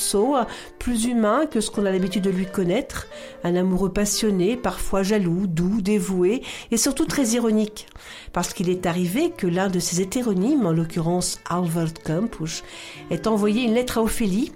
plus 0.81 1.05
humain 1.05 1.47
que 1.47 1.61
ce 1.61 1.71
qu'on 1.71 1.87
a 1.87 1.93
l'habitude 1.93 2.25
de 2.25 2.31
lui 2.31 2.47
connaître, 2.47 3.07
un 3.45 3.55
amoureux 3.55 3.93
passionné, 3.93 4.57
parfois 4.57 5.05
jaloux, 5.05 5.47
doux, 5.47 5.81
dévoué 5.81 6.43
et 6.73 6.77
surtout 6.77 7.05
très 7.05 7.29
ironique. 7.29 7.87
Parce 8.33 8.53
qu'il 8.53 8.69
est 8.69 8.87
arrivé 8.87 9.31
que 9.31 9.47
l'un 9.47 9.69
de 9.69 9.79
ses 9.79 10.01
hétéronymes, 10.01 10.67
en 10.67 10.73
l'occurrence 10.73 11.39
Albert 11.49 11.95
Campus, 12.05 12.65
ait 13.13 13.29
envoyé 13.29 13.63
une 13.63 13.75
lettre 13.75 13.99
à 13.99 14.03
Ophélie 14.03 14.51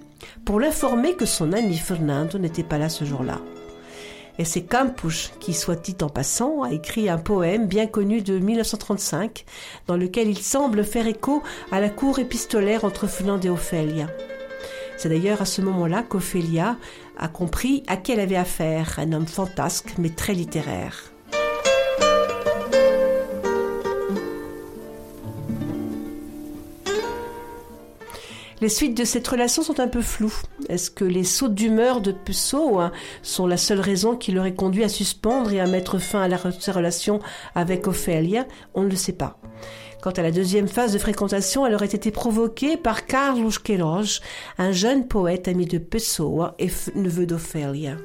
pour 0.45 0.61
l'informer 0.61 1.14
que 1.14 1.27
son 1.27 1.53
ami 1.53 1.77
Fernando 1.77 2.39
n'était 2.39 2.62
pas 2.62 2.79
là 2.79 2.89
ce 2.89 3.05
jour-là. 3.05 3.41
Et 4.39 4.45
c'est 4.45 4.62
Campus 4.62 5.33
qui, 5.41 5.53
soit 5.53 5.83
dit 5.83 5.97
en 6.01 6.09
passant, 6.09 6.62
a 6.62 6.73
écrit 6.73 7.09
un 7.09 7.18
poème 7.18 7.66
bien 7.66 7.87
connu 7.87 8.23
de 8.23 8.39
1935, 8.39 9.45
dans 9.87 9.97
lequel 9.97 10.29
il 10.29 10.39
semble 10.39 10.85
faire 10.85 11.07
écho 11.07 11.43
à 11.70 11.81
la 11.81 11.91
cour 11.91 12.18
épistolaire 12.18 12.85
entre 12.85 13.07
Fernand 13.07 13.41
et 13.41 13.51
Ophélia. 13.51 14.09
C'est 14.97 15.11
d'ailleurs 15.11 15.43
à 15.43 15.47
ce 15.47 15.61
moment-là 15.62 16.03
qu'Ophélia 16.03 16.77
a 17.18 17.29
compris 17.29 17.83
à 17.89 17.97
qui 17.97 18.12
elle 18.12 18.20
avait 18.20 18.37
affaire, 18.37 18.95
un 18.99 19.12
homme 19.12 19.27
fantasque 19.27 19.95
mais 19.99 20.11
très 20.11 20.33
littéraire. 20.33 21.12
Les 28.63 28.69
suites 28.69 28.97
de 28.97 29.05
cette 29.05 29.27
relation 29.27 29.65
sont 29.65 29.81
un 29.81 29.89
peu 29.89 30.03
floues. 30.03 30.33
Est-ce 30.69 30.89
que 30.89 31.05
les 31.05 31.25
sautes 31.25 31.57
d'humeur 31.57 32.01
de 32.01 32.13
Pessoa 32.13 32.85
hein, 32.85 32.93
sont 33.21 33.49
la 33.49 33.57
seule 33.57 33.81
raison 33.81 34.15
qui 34.15 34.31
l'aurait 34.31 34.55
conduit 34.55 34.85
à 34.85 34.89
suspendre 34.89 35.53
et 35.53 35.59
à 35.59 35.67
mettre 35.67 35.99
fin 35.99 36.23
à 36.23 36.29
la, 36.29 36.39
sa 36.61 36.71
relation 36.71 37.19
avec 37.57 37.89
Ophélia? 37.89 38.47
On 38.75 38.83
ne 38.85 38.89
le 38.89 38.95
sait 38.95 39.15
pas. 39.15 39.37
Quant 40.01 40.13
à 40.13 40.23
la 40.23 40.31
deuxième 40.31 40.69
phase 40.69 40.93
de 40.93 40.99
fréquentation, 40.99 41.67
elle 41.67 41.75
aurait 41.75 41.87
été 41.87 42.13
provoquée 42.13 42.77
par 42.77 43.05
Carlos 43.07 43.51
Queiroz, 43.65 44.21
un 44.59 44.71
jeune 44.71 45.09
poète 45.09 45.49
ami 45.49 45.67
de 45.67 45.79
Pessoa 45.79 46.55
et 46.61 46.69
f- 46.69 46.91
neveu 46.95 47.27
d'Ophélia. 47.27 47.97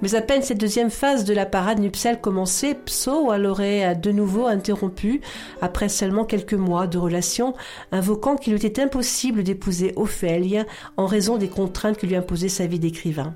Mais 0.00 0.14
à 0.14 0.22
peine 0.22 0.42
cette 0.42 0.58
deuxième 0.58 0.90
phase 0.90 1.24
de 1.24 1.34
la 1.34 1.46
parade 1.46 1.80
nuptiale 1.80 2.20
commencée, 2.20 2.74
Pso 2.74 3.34
l'aurait 3.36 3.96
de 3.96 4.12
nouveau 4.12 4.46
interrompu 4.46 5.20
après 5.60 5.88
seulement 5.88 6.24
quelques 6.24 6.54
mois 6.54 6.86
de 6.86 6.98
relation, 6.98 7.54
invoquant 7.90 8.36
qu'il 8.36 8.54
était 8.54 8.80
impossible 8.80 9.42
d'épouser 9.42 9.92
Ophélia 9.96 10.64
en 10.96 11.06
raison 11.06 11.36
des 11.36 11.48
contraintes 11.48 11.98
que 11.98 12.06
lui 12.06 12.16
imposait 12.16 12.48
sa 12.48 12.66
vie 12.66 12.78
d'écrivain. 12.78 13.34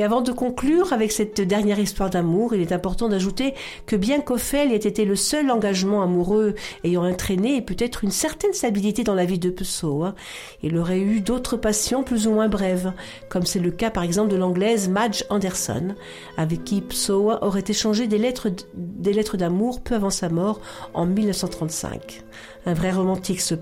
Et 0.00 0.02
avant 0.02 0.22
de 0.22 0.32
conclure 0.32 0.94
avec 0.94 1.12
cette 1.12 1.42
dernière 1.42 1.78
histoire 1.78 2.08
d'amour, 2.08 2.54
il 2.54 2.62
est 2.62 2.72
important 2.72 3.10
d'ajouter 3.10 3.52
que 3.84 3.96
bien 3.96 4.22
qu'Ophélie 4.22 4.72
ait 4.72 4.76
été 4.76 5.04
le 5.04 5.14
seul 5.14 5.50
engagement 5.50 6.02
amoureux 6.02 6.54
ayant 6.84 7.06
entraîné 7.06 7.60
peut-être 7.60 8.02
une 8.02 8.10
certaine 8.10 8.54
stabilité 8.54 9.04
dans 9.04 9.14
la 9.14 9.26
vie 9.26 9.38
de 9.38 9.50
Pessoa, 9.50 10.14
il 10.62 10.78
aurait 10.78 11.00
eu 11.00 11.20
d'autres 11.20 11.58
passions 11.58 12.02
plus 12.02 12.26
ou 12.26 12.30
moins 12.30 12.48
brèves, 12.48 12.94
comme 13.28 13.44
c'est 13.44 13.58
le 13.58 13.70
cas 13.70 13.90
par 13.90 14.02
exemple 14.02 14.30
de 14.30 14.36
l'anglaise 14.36 14.88
Madge 14.88 15.24
Anderson, 15.28 15.94
avec 16.38 16.64
qui 16.64 16.80
Pessoa 16.80 17.44
aurait 17.44 17.64
échangé 17.68 18.06
des 18.06 18.16
lettres, 18.16 18.48
d'amour 19.36 19.82
peu 19.82 19.96
avant 19.96 20.08
sa 20.08 20.30
mort 20.30 20.62
en 20.94 21.04
1935. 21.04 22.22
Un 22.64 22.72
vrai 22.72 22.90
romantique 22.90 23.42
ce 23.42 23.54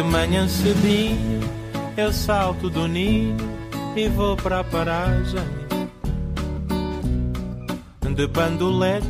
manhã 0.00 0.46
cedinho 0.48 1.43
eu 1.96 2.12
salto 2.12 2.68
do 2.68 2.88
ninho 2.88 3.36
e 3.96 4.08
vou 4.08 4.36
para 4.36 4.60
a 4.60 4.64
paragem. 4.64 5.64
De 8.14 8.26
bandolete 8.28 9.06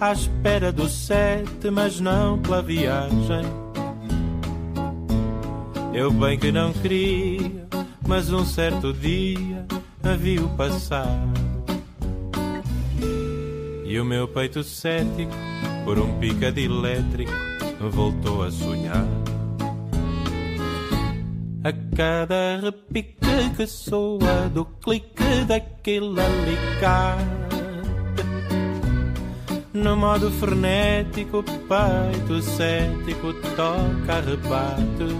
à 0.00 0.12
espera 0.12 0.70
do 0.70 0.88
sete, 0.88 1.70
mas 1.70 1.98
não 2.00 2.38
pela 2.38 2.62
viagem. 2.62 3.42
Eu 5.92 6.12
bem 6.12 6.38
que 6.38 6.52
não 6.52 6.72
queria, 6.72 7.66
mas 8.06 8.32
um 8.32 8.44
certo 8.44 8.92
dia 8.92 9.66
a 10.04 10.14
viu 10.14 10.48
passar. 10.50 11.18
E 13.84 13.98
o 13.98 14.04
meu 14.04 14.28
peito 14.28 14.62
cético, 14.62 15.32
por 15.84 15.98
um 15.98 16.18
pica 16.20 16.52
de 16.52 16.66
elétrico, 16.66 17.32
voltou 17.90 18.44
a 18.44 18.50
sonhar 18.52 19.04
a 21.62 21.72
cada 21.94 22.58
repique 22.62 23.50
que 23.54 23.66
soa 23.66 24.48
do 24.52 24.64
clique 24.64 25.44
daquele 25.46 26.18
alicate 26.18 27.24
No 29.74 29.94
modo 29.94 30.30
frenético, 30.30 31.42
peito 31.42 32.40
cético 32.40 33.34
toca 33.56 34.20
rebate 34.20 35.16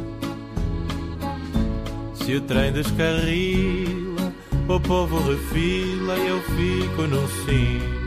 Se 2.14 2.36
o 2.36 2.40
trem 2.40 2.72
descarrila, 2.72 4.32
o 4.66 4.80
povo 4.80 5.18
refila 5.30 6.16
e 6.16 6.28
eu 6.28 6.40
fico 6.42 7.02
no 7.02 7.26
sino. 7.28 8.00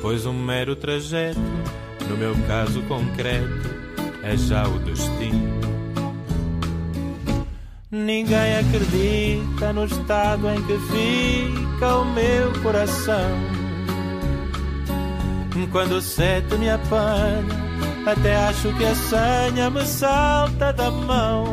Pois 0.00 0.24
um 0.24 0.32
mero 0.32 0.76
trajeto, 0.76 1.40
no 2.08 2.16
meu 2.16 2.34
caso 2.46 2.80
concreto, 2.82 3.70
é 4.22 4.36
já 4.36 4.68
o 4.68 4.78
destino 4.80 5.61
Ninguém 7.94 8.56
acredita 8.56 9.70
no 9.74 9.84
estado 9.84 10.48
em 10.48 10.62
que 10.62 10.78
fica 10.78 11.96
o 11.98 12.06
meu 12.06 12.50
coração. 12.62 13.38
Quando 15.70 15.96
o 15.96 16.00
sete 16.00 16.56
me 16.56 16.70
apanha, 16.70 17.44
até 18.06 18.34
acho 18.46 18.72
que 18.78 18.86
a 18.86 18.94
senha 18.94 19.68
me 19.68 19.84
salta 19.84 20.72
da 20.72 20.90
mão. 20.90 21.44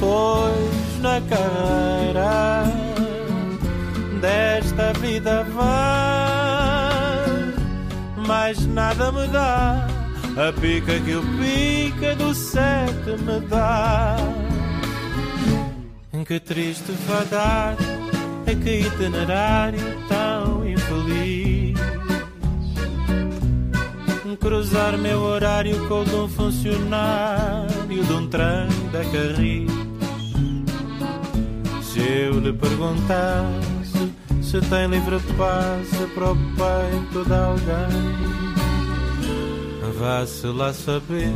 Pois 0.00 1.00
na 1.00 1.20
carreira 1.20 2.64
desta 4.20 4.92
vida 4.94 5.44
vai, 5.44 6.66
mais 8.26 8.66
nada 8.66 9.12
me 9.12 9.28
dá. 9.28 9.99
A 10.36 10.52
pica 10.52 10.98
que 11.00 11.14
o 11.16 11.22
pica 11.38 12.14
do 12.14 12.34
sete 12.34 13.10
me 13.22 13.40
dá. 13.48 14.16
Que 16.30 16.38
triste 16.38 16.92
fadar 17.08 17.76
É 18.46 18.54
que 18.54 18.86
itinerário 18.86 19.80
tão 20.08 20.64
infeliz. 20.64 21.76
Cruzar 24.38 24.96
meu 24.96 25.20
horário 25.22 25.88
com 25.88 26.02
o 26.02 26.04
de 26.04 26.14
um 26.14 26.28
funcionário 26.28 28.04
De 28.04 28.12
um 28.12 28.28
trem 28.28 28.68
da 28.92 29.00
Carris. 29.10 29.70
Se 31.82 32.00
eu 32.00 32.38
lhe 32.38 32.52
perguntasse 32.52 34.12
Se 34.40 34.60
tem 34.60 34.86
livre 34.86 35.18
passe 35.36 36.06
para 36.14 36.30
o 36.30 36.36
peito 36.36 37.24
de 37.24 37.34
alguém 37.34 38.49
Vá-se 40.00 40.46
lá 40.46 40.72
saber, 40.72 41.30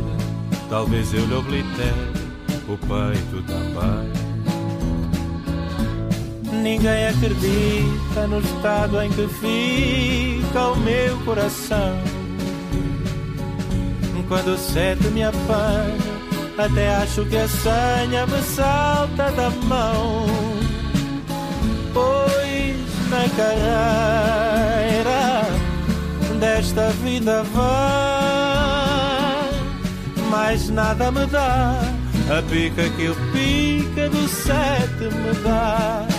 talvez 0.69 1.13
eu 1.13 1.23
lhe 1.25 1.35
oblitere 1.35 2.11
o 2.67 2.75
peito 2.75 3.43
também. 3.45 4.25
ninguém 6.65 7.07
acredita 7.09 8.25
no 8.27 8.39
estado 8.39 8.99
em 9.03 9.09
que 9.11 9.27
fica 9.27 10.67
o 10.69 10.75
meu 10.77 11.15
coração. 11.19 11.95
Quando 14.27 14.55
o 14.55 14.57
sete 14.57 15.05
me 15.09 15.23
apanha, 15.23 15.95
até 16.57 16.95
acho 16.95 17.23
que 17.25 17.37
a 17.37 17.47
senha 17.47 18.25
me 18.25 18.41
salta 18.41 19.31
da 19.31 19.51
mão. 19.67 20.25
Pois 21.93 22.75
na 23.11 23.29
carreira 23.37 25.05
desta 26.39 26.89
vida 27.03 27.43
vai, 27.53 28.14
mais 30.25 30.69
nada 30.69 31.11
me 31.11 31.25
dá. 31.25 31.79
A 32.29 32.41
pica 32.49 32.89
que 32.89 33.09
o 33.09 33.15
pica 33.31 34.09
do 34.09 34.27
sete 34.27 35.05
me 35.15 35.33
dá. 35.43 36.14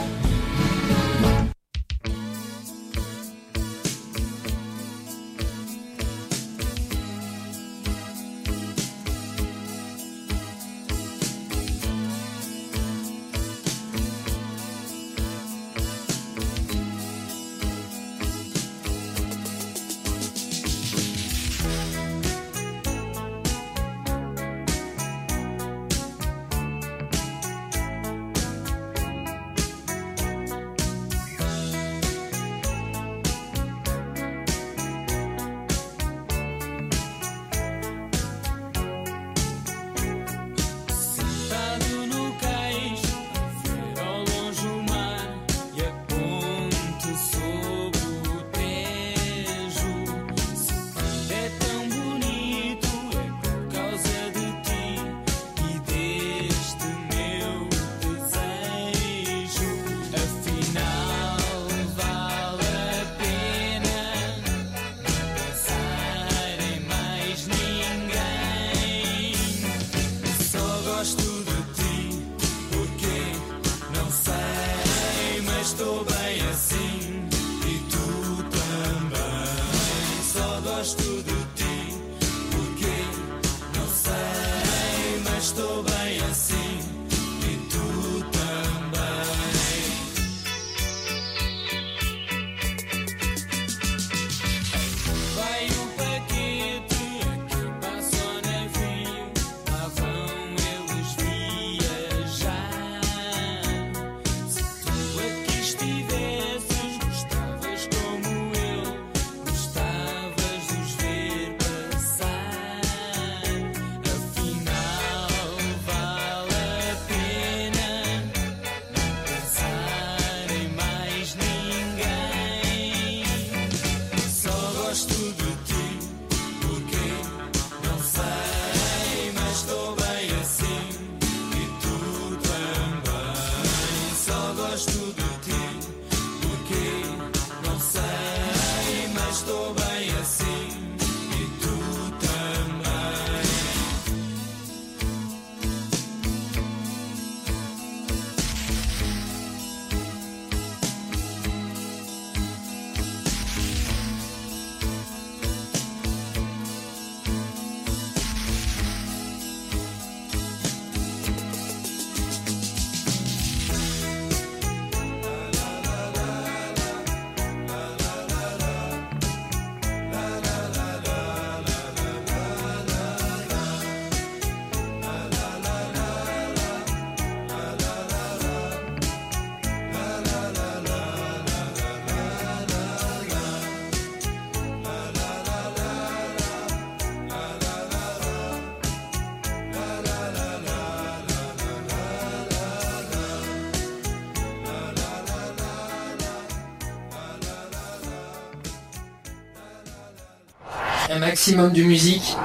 Un 201.16 201.20
maximum 201.20 201.72
de 201.72 201.82
musique, 201.82 202.36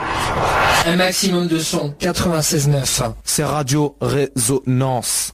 un 0.86 0.96
maximum 0.96 1.46
de 1.50 1.60
son. 1.60 1.94
96.9. 2.00 3.12
C'est 3.26 3.44
Radio 3.44 3.98
Résonance. 4.00 5.34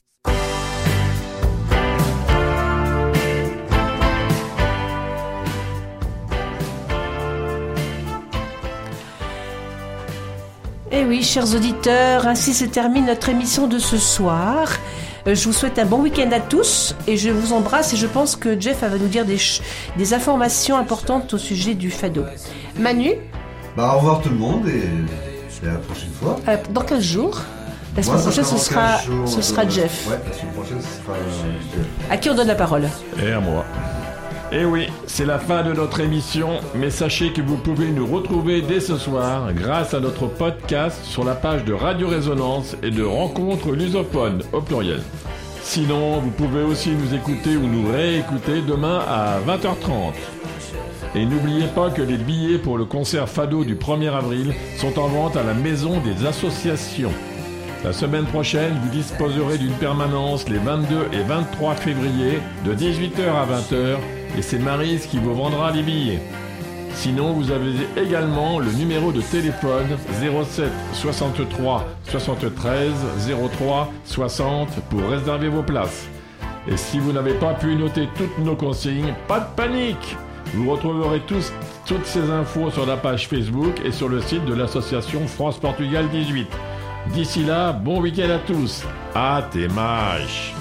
Eh 10.90 11.04
oui, 11.04 11.22
chers 11.22 11.54
auditeurs, 11.54 12.26
ainsi 12.26 12.54
se 12.54 12.64
termine 12.64 13.06
notre 13.06 13.28
émission 13.28 13.66
de 13.66 13.78
ce 13.78 13.98
soir. 13.98 14.68
Euh, 15.26 15.34
Je 15.34 15.44
vous 15.44 15.52
souhaite 15.52 15.78
un 15.78 15.84
bon 15.84 16.00
week-end 16.00 16.30
à 16.32 16.40
tous 16.40 16.94
et 17.06 17.18
je 17.18 17.28
vous 17.28 17.52
embrasse 17.52 17.92
et 17.92 17.96
je 17.96 18.06
pense 18.06 18.36
que 18.36 18.58
Jeff 18.58 18.80
va 18.80 18.88
nous 18.96 19.08
dire 19.08 19.26
des, 19.26 19.36
ch- 19.36 19.60
des 19.98 20.14
informations 20.14 20.78
importantes 20.78 21.34
au 21.34 21.38
sujet 21.38 21.74
du 21.74 21.90
fado. 21.90 22.24
Manu, 22.78 23.12
Bah, 23.76 23.92
au 23.94 23.98
revoir 23.98 24.20
tout 24.20 24.28
le 24.30 24.36
monde 24.36 24.66
et, 24.68 25.64
et 25.64 25.68
à 25.68 25.72
la 25.72 25.78
prochaine 25.78 26.10
fois. 26.20 26.36
euh, 26.48 26.56
dans 26.70 26.82
15 26.82 27.02
jours, 27.02 27.40
la 27.96 28.02
semaine 28.02 28.20
prochaine, 28.20 28.44
ce 28.44 28.56
sera, 28.56 28.92
15 28.98 29.06
jours, 29.06 29.28
ce 29.28 29.42
sera 29.42 29.62
euh, 29.62 29.70
Jeff. 29.70 30.06
Ouais, 30.08 30.18
la 30.26 30.32
semaine 30.36 30.52
prochaine, 30.54 30.80
ce 30.80 31.02
sera 31.02 31.14
euh, 31.16 31.76
Jeff. 31.76 31.86
À 32.10 32.16
qui 32.16 32.30
on 32.30 32.34
donne 32.34 32.46
la 32.48 32.54
parole? 32.54 32.88
Et 33.22 33.32
à 33.32 33.40
moi. 33.40 33.64
Et 34.50 34.64
oui, 34.64 34.86
c'est 35.06 35.26
la 35.26 35.38
fin 35.38 35.62
de 35.62 35.74
notre 35.74 36.00
émission, 36.00 36.48
mais 36.74 36.88
sachez 36.88 37.32
que 37.34 37.42
vous 37.42 37.56
pouvez 37.56 37.90
nous 37.90 38.06
retrouver 38.06 38.62
dès 38.62 38.80
ce 38.80 38.96
soir 38.96 39.52
grâce 39.52 39.92
à 39.92 40.00
notre 40.00 40.26
podcast 40.26 41.04
sur 41.04 41.22
la 41.24 41.34
page 41.34 41.64
de 41.64 41.74
Radio 41.74 42.08
Résonance 42.08 42.74
et 42.82 42.90
de 42.90 43.02
Rencontres 43.02 43.72
lusophones 43.72 44.42
au 44.54 44.62
pluriel. 44.62 45.02
Sinon, 45.62 46.20
vous 46.20 46.30
pouvez 46.30 46.62
aussi 46.62 46.90
nous 46.92 47.14
écouter 47.14 47.56
ou 47.58 47.66
nous 47.66 47.92
réécouter 47.92 48.62
demain 48.66 49.00
à 49.06 49.38
20h30. 49.46 50.14
Et 51.18 51.24
n'oubliez 51.26 51.66
pas 51.74 51.90
que 51.90 52.00
les 52.00 52.16
billets 52.16 52.58
pour 52.58 52.78
le 52.78 52.84
concert 52.84 53.28
Fado 53.28 53.64
du 53.64 53.74
1er 53.74 54.08
avril 54.08 54.54
sont 54.76 55.00
en 55.00 55.08
vente 55.08 55.36
à 55.36 55.42
la 55.42 55.52
Maison 55.52 55.98
des 55.98 56.24
Associations. 56.24 57.10
La 57.82 57.92
semaine 57.92 58.24
prochaine, 58.26 58.78
vous 58.80 58.88
disposerez 58.90 59.58
d'une 59.58 59.72
permanence 59.72 60.48
les 60.48 60.58
22 60.58 61.08
et 61.12 61.24
23 61.24 61.74
février 61.74 62.38
de 62.64 62.72
18h 62.72 63.30
à 63.34 63.46
20h 63.46 63.96
et 64.38 64.42
c'est 64.42 64.60
Marise 64.60 65.06
qui 65.06 65.18
vous 65.18 65.34
vendra 65.34 65.72
les 65.72 65.82
billets. 65.82 66.20
Sinon, 66.94 67.32
vous 67.32 67.50
avez 67.50 67.72
également 67.96 68.60
le 68.60 68.70
numéro 68.70 69.10
de 69.10 69.20
téléphone 69.20 69.88
07 70.20 70.70
63 70.92 71.84
73 72.04 72.92
03 73.56 73.92
60 74.04 74.68
pour 74.88 75.00
réserver 75.00 75.48
vos 75.48 75.64
places. 75.64 76.06
Et 76.68 76.76
si 76.76 77.00
vous 77.00 77.10
n'avez 77.10 77.34
pas 77.34 77.54
pu 77.54 77.74
noter 77.74 78.08
toutes 78.14 78.38
nos 78.38 78.54
consignes, 78.54 79.14
pas 79.26 79.40
de 79.40 79.56
panique 79.56 80.16
Vous 80.54 80.70
retrouverez 80.70 81.20
tous, 81.20 81.52
toutes 81.86 82.06
ces 82.06 82.30
infos 82.30 82.70
sur 82.70 82.86
la 82.86 82.96
page 82.96 83.28
Facebook 83.28 83.80
et 83.84 83.92
sur 83.92 84.08
le 84.08 84.20
site 84.20 84.44
de 84.44 84.54
l'association 84.54 85.26
France-Portugal 85.26 86.08
18. 86.10 86.48
D'ici 87.12 87.44
là, 87.44 87.72
bon 87.72 88.00
week-end 88.00 88.30
à 88.30 88.38
tous. 88.38 88.84
À 89.14 89.42
tes 89.50 89.68
mâches. 89.68 90.54